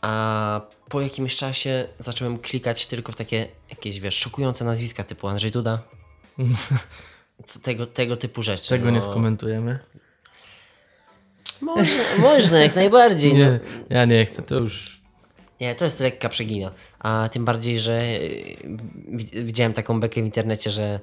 [0.01, 5.51] A po jakimś czasie zacząłem klikać tylko w takie jakieś, wiesz, szokujące nazwiska typu Andrzej
[5.51, 5.81] Duda.
[7.45, 8.69] Co- Tego, tego typu rzeczy.
[8.69, 8.91] Tego no.
[8.91, 9.79] nie skomentujemy.
[11.61, 13.35] Można, można jak najbardziej.
[13.35, 13.59] Nie, No.
[13.89, 15.01] ja nie chcę, to już...
[15.61, 16.71] Nie, to jest lekka przegina.
[16.99, 18.03] A tym bardziej, że
[19.07, 20.99] wi- widziałem taką bekę w internecie, że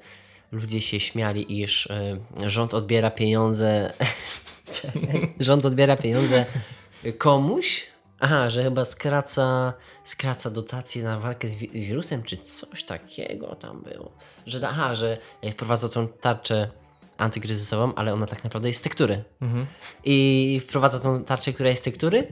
[0.52, 3.92] ludzie się śmiali, iż y, rząd odbiera pieniądze.
[5.40, 6.46] Rząd odbiera pieniądze
[7.18, 7.86] komuś.
[8.20, 9.72] Aha, że chyba skraca,
[10.04, 14.12] skraca dotacje na walkę z, wi- z wirusem, czy coś takiego tam było.
[14.46, 15.18] Że, aha, że
[15.52, 16.70] wprowadza tą tarczę
[17.20, 19.24] antykryzysową, ale ona tak naprawdę jest z tektury.
[20.04, 22.26] I wprowadza tą tarczę, która jest z tektury,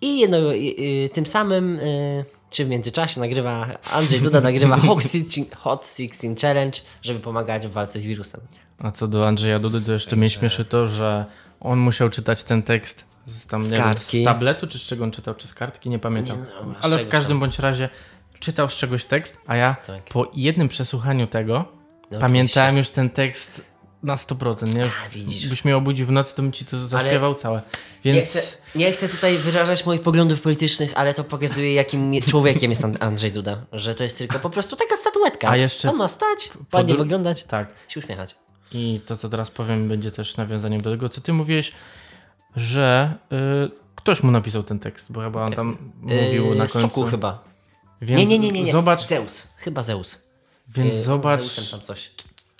[0.00, 5.02] i jedno, i, i, tym samym, y, czy w międzyczasie nagrywa, Andrzej Duda nagrywa Hot
[5.02, 8.40] 16, Hot 16 Challenge, żeby pomagać w walce z wirusem.
[8.78, 11.26] A co do Andrzeja Dudy, to jeszcze mnie śmieszy to, że
[11.60, 15.10] on musiał czytać ten tekst z, tam, Z wiem, z tabletu, czy z czego on
[15.10, 16.38] czytał, czy z kartki, nie pamiętam.
[16.38, 17.40] Nie, no, Ale w każdym tam.
[17.40, 17.88] bądź razie
[18.38, 20.04] czytał z czegoś tekst, a ja Tak.
[20.04, 21.64] po jednym przesłuchaniu tego
[22.10, 23.69] No pamiętałem już ten tekst
[24.02, 24.74] na 100%.
[24.74, 24.84] Nie?
[24.84, 25.48] A, widzisz.
[25.48, 27.62] Byś mnie obudził w nocy, to bym ci to zaśpiewał całe.
[28.04, 32.70] Więc Nie chcę, nie chcę tutaj wyrażać moich poglądów politycznych, ale to pokazuje, jakim człowiekiem
[32.70, 33.66] jest An- Andrzej Duda.
[33.72, 35.48] Że to jest tylko po prostu taka statuetka.
[35.48, 37.74] A jeszcze- On ma stać, ładnie wyglądać, tak.
[37.88, 38.34] się uśmiechać.
[38.72, 41.72] I to, co teraz powiem, będzie też nawiązaniem do tego, co ty mówiłeś,
[42.56, 46.80] że y, ktoś mu napisał ten tekst, bo chyba on tam mówił Yy, na końcu.
[46.80, 47.44] Sokół chyba.
[48.02, 48.72] Więc Nie, nie, nie, nie, nie.
[48.72, 49.48] Zobacz, Zeus.
[49.56, 50.18] Chyba Zeus.
[50.68, 51.42] więc Yy, zobacz,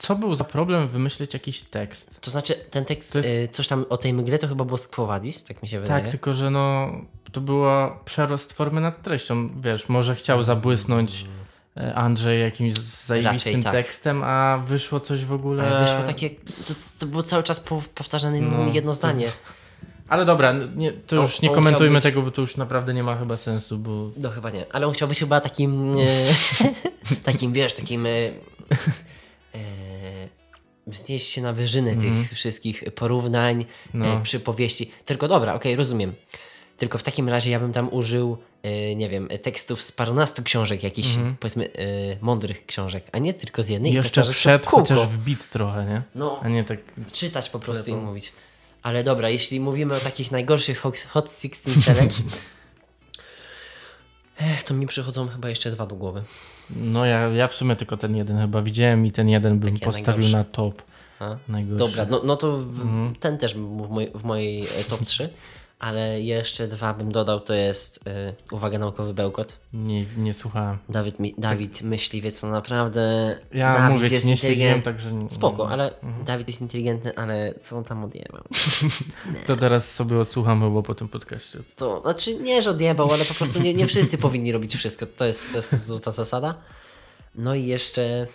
[0.00, 2.20] Co był za problem wymyślić jakiś tekst.
[2.20, 4.78] To znaczy, ten tekst, To jest- y, coś tam o tej mgle, to chyba było
[4.78, 6.02] z Quo Vadis, tak mi się wydaje.
[6.02, 6.90] Tak, tylko że no,
[7.32, 9.48] to było przerost formy nad treścią.
[9.60, 11.24] Wiesz, może chciał zabłysnąć
[11.76, 13.72] e, Andrzej jakimś zajebistym tak.
[13.72, 15.64] tekstem, a wyszło coś w ogóle...
[15.76, 19.26] Ale wyszło takie, to, to było cały czas po- powtarzane No, jedno to- zdanie.
[20.08, 22.56] Ale dobra, nie, to On- już nie on komentujmy chciał być- tego, bo to już
[22.56, 24.10] naprawdę nie ma chyba sensu, bo...
[24.16, 26.06] No chyba nie, ale on chciał być chyba takim, e,
[27.32, 28.10] takim wiesz, takim e,
[30.90, 33.64] e, wznieść się na wyżynę tych wszystkich porównań,
[33.94, 34.06] No.
[34.06, 34.90] e, przypowieści.
[35.04, 36.14] Tylko dobra, okej, rozumiem.
[36.76, 40.82] Tylko w takim razie ja bym tam użył, e, nie wiem, tekstów z parunastu książek,
[40.82, 41.08] jakichś
[41.40, 41.76] powiedzmy e,
[42.20, 43.92] mądrych książek, a nie tylko z jednej.
[43.92, 44.94] I jeszcze wszedł w kółko.
[44.94, 46.02] chociaż w bit trochę, nie?
[46.14, 46.78] No, A nie tak...
[47.12, 48.32] czytać po prostu i mówić.
[48.82, 52.16] Ale dobra, jeśli mówimy o takich najgorszych Hot- Hot 16 Challenge,
[54.40, 56.22] eh, to mi przychodzą chyba jeszcze dwa do głowy.
[56.76, 60.28] No ja, ja w sumie tylko ten jeden chyba widziałem i ten jeden bym postawił
[60.38, 60.82] na top.
[61.76, 63.14] Dobra, no, no to w, Mhm.
[63.20, 65.28] ten też w, moj, w mojej e, top 3,
[65.80, 69.56] ale jeszcze dwa bym dodał, to jest, e, uwaga, naukowy bełkot.
[69.72, 70.78] Nie, nie słuchałem.
[70.88, 75.12] Dawid, mi, Dawid myśliwiec, no naprawdę Ja Dawid mówię jest nie śledziłem, także...
[75.12, 76.24] nie- Spoko, ale Mhm.
[76.24, 78.42] Dawid jest inteligentny, ale co on tam odjebał?
[79.46, 81.58] To teraz sobie odsłucham chyba po tym podcaście.
[81.76, 85.06] To, znaczy nie, że odjebał, ale po prostu nie, nie wszyscy powinni robić wszystko.
[85.06, 86.54] To jest, to jest złota zasada.
[87.34, 88.26] No i jeszcze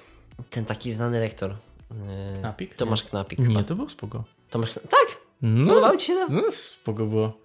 [0.49, 1.51] ten taki znany lektor.
[1.91, 2.75] e, Knapik?
[2.75, 3.59] Tomasz Knapik chyba.
[3.59, 4.23] Nie, to był spoko.
[4.49, 4.73] Tomasz.
[4.73, 5.24] Tak!
[5.41, 6.27] No, Podobało ci się to?
[6.29, 7.37] no spoko było.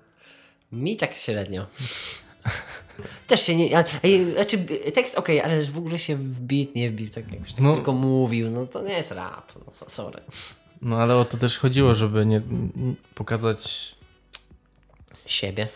[0.73, 1.67] Mi tak średnio.
[3.27, 3.85] Też się nie.
[4.35, 4.59] Znaczy,
[4.95, 7.75] tekst okej, ale w ogóle się wbit, nie wbił, tak jakoś tak No.
[7.75, 8.51] tylko mówił.
[8.51, 9.53] No to nie jest rap.
[9.67, 10.21] No, so- sorry.
[10.83, 12.43] No ale o to też chodziło, żeby nie
[13.15, 13.95] pokazać...
[15.27, 15.69] Siebie.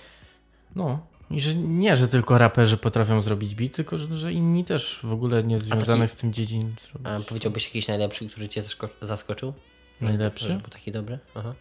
[0.77, 5.01] No, i że nie, że tylko raperzy potrafią zrobić beat, tylko że, że inni też
[5.03, 7.29] w ogóle nie związanych z tym dziedzin A zrobić.
[7.29, 9.53] powiedziałbyś jakiś najlepszy, który cię zasko- zaskoczył?
[10.01, 10.49] Najlepszy?
[10.49, 11.19] Że był taki dobry?
[11.35, 11.55] Aha.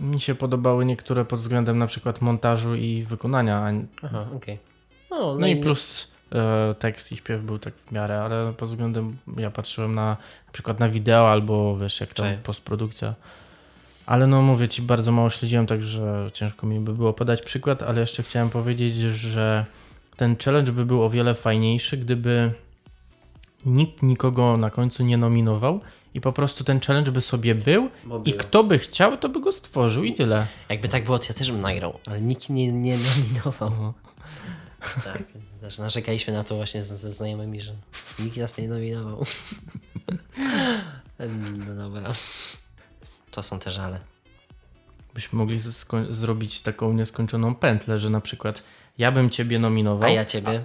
[0.00, 3.70] Mi się podobały niektóre pod względem na przykład montażu i wykonania, a
[4.02, 4.58] Aha, okej.
[5.10, 9.16] No, No i plus e, tekst i śpiew był tak w miarę, ale pod względem
[9.36, 10.06] ja patrzyłem na
[10.46, 12.40] na przykład na wideo albo wiesz jak tam Cześć.
[12.42, 13.14] postprodukcja.
[14.06, 18.00] Ale no mówię ci, bardzo mało śledziłem, także ciężko mi by było podać przykład, ale
[18.00, 19.64] jeszcze chciałem powiedzieć, że
[20.16, 22.52] ten challenge by był o wiele fajniejszy, gdyby
[23.66, 25.80] nikt nikogo na końcu nie nominował
[26.14, 29.40] i po prostu ten challenge by sobie był Bo i kto by chciał, to by
[29.40, 30.46] go stworzył i tyle.
[30.68, 33.94] Jakby tak było, to ja też bym nagrał, ale nikt mnie nie nominował.
[35.04, 35.22] Tak,
[35.60, 37.72] też narzekaliśmy na to właśnie ze, ze znajomymi, że
[38.18, 39.24] nikt nas nie nominował.
[41.66, 42.12] No dobra.
[43.30, 44.00] To są te żale.
[45.14, 45.60] Byśmy mogli
[46.10, 48.62] zrobić taką nieskończoną pętlę, że na przykład
[48.98, 50.08] ja bym ciebie nominował.
[50.08, 50.64] A ja ciebie?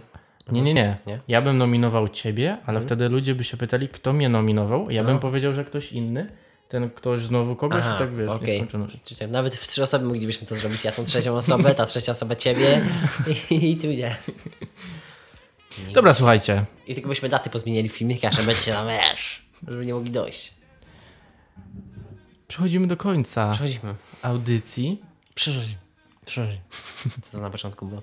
[0.52, 1.20] Nie, nie, nie, Nie?
[1.28, 4.90] Ja bym nominował ciebie, ale wtedy ludzie by się pytali, kto mnie nominował.
[4.92, 5.20] Ja bym No.
[5.20, 6.32] powiedział, że ktoś inny.
[6.70, 8.98] Ten ktoś znowu kogoś Aha, i tak wiesz, nieskończoność.
[9.04, 10.84] Czyli tak, Nawet w trzy osoby moglibyśmy to zrobić.
[10.84, 12.82] Ja tą trzecią osobę, ta trzecia osoba ciebie
[13.50, 14.16] i, i tu nie.
[15.94, 16.66] Dobra, słuchajcie.
[16.88, 20.54] I tylko byśmy daty pozmieniali w filmikach, że będzie tam wiesz, żeby nie mogli dojść.
[22.48, 23.96] Przechodzimy do końca Przechodzimy.
[24.22, 25.02] audycji.
[25.36, 25.76] Przechodzimy.
[26.26, 26.62] Przechodzimy.
[27.22, 28.02] Co to na początku było?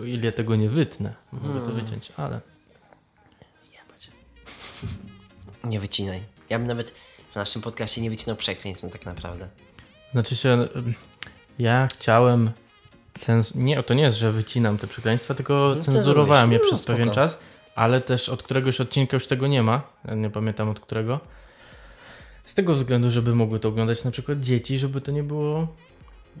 [0.00, 1.64] O ile tego nie wytnę, mogę Hmm.
[1.66, 2.40] to wyciąć, ale.
[5.64, 6.20] Nie wycinaj.
[6.50, 6.90] Ja bym nawet
[7.32, 9.48] w naszym podcaście nie wycinał przekleństw tak naprawdę.
[10.12, 10.68] Znaczy się,
[11.58, 12.50] ja chciałem.
[13.14, 13.54] Cenz...
[13.54, 16.58] Nie, to nie jest, że wycinam te przekleństwa, tylko No, cenzurowałem je.
[16.58, 17.14] No, przez pewien spoko.
[17.14, 17.38] czas,
[17.74, 19.82] ale też od któregoś odcinka już tego nie ma.
[20.08, 21.20] Ja nie pamiętam od którego.
[22.44, 25.68] Z tego względu, żeby mogły to oglądać na przykład dzieci, żeby to nie było.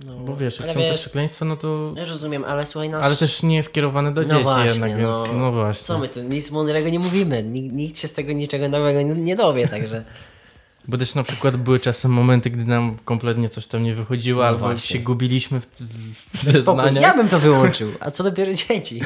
[0.06, 1.92] No, Bo wiesz, jak ale są te wiesz, przekleństwa, no to.
[1.96, 3.06] Ja rozumiem, ale słuchaj, nasz...
[3.06, 5.24] Ale też nie jest skierowane do No dzieci właśnie, jednak, no.
[5.24, 5.84] więc no właśnie.
[5.84, 7.42] Co my tu, nic mądrego nie mówimy.
[7.42, 10.04] Nikt, nikt się z tego niczego nowego nie, dowie, także...
[10.88, 14.48] Bo też na przykład były czasem momenty, gdy nam kompletnie coś tam nie wychodziło, No
[14.48, 14.96] albo właśnie.
[14.96, 17.02] się gubiliśmy w, w, zeznaniach.
[17.02, 19.00] ja bym to wyłączył, a co dopiero dzieci?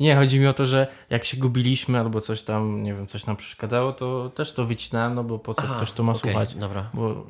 [0.00, 3.26] Nie, chodzi mi o to, że jak się gubiliśmy albo coś tam, nie wiem, coś
[3.26, 6.22] nam przeszkadzało, to też to wycinałem, no bo po co Aha, ktoś to ma okej,
[6.22, 6.54] słuchać.
[6.54, 6.90] Dobra.
[6.94, 7.26] Bo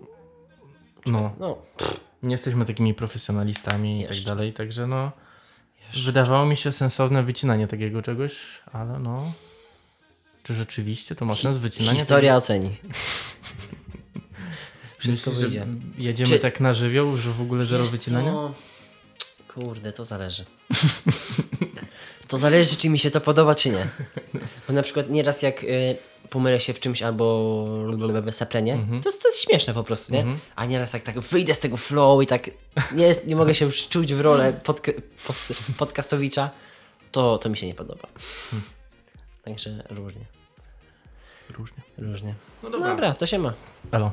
[1.07, 1.59] no, No,
[2.23, 4.27] nie jesteśmy takimi profesjonalistami i tak Jeszcze.
[4.31, 5.13] dalej, także no
[6.05, 8.37] wydawało mi się sensowne wycinanie takiego czegoś,
[8.73, 9.33] ale no
[10.43, 12.71] czy rzeczywiście to ma sens wycinanie historia oceni.
[12.71, 12.95] takiego?
[14.99, 15.67] Wszystko Myślisz, wyjdzie.
[15.99, 18.33] Jedziemy Czy- tak na żywioł, że w ogóle zero Wiesz wycinania?
[18.33, 18.55] co?
[19.55, 20.45] Kurde, to zależy.
[22.29, 23.87] to zależy, czy mi się to podoba, czy nie.
[24.69, 25.97] Bo na przykład nieraz jak y,
[26.33, 27.45] pomylę się w czymś albo
[28.31, 30.25] seplenie, to, jest, to jest śmieszne po prostu, nie?
[30.57, 32.51] A nieraz jak tak wyjdę z tego flow i tak
[32.95, 36.51] nie, jest, nie mogę się czuć w rolę podk- pos- podcastowicza,
[37.13, 38.09] to, to mi się nie podoba.
[39.45, 40.25] Także różnie.
[41.51, 41.83] Różnie.
[41.99, 42.35] Różnie.
[42.63, 43.53] No Dobra, to się ma.
[43.93, 44.11] Elo.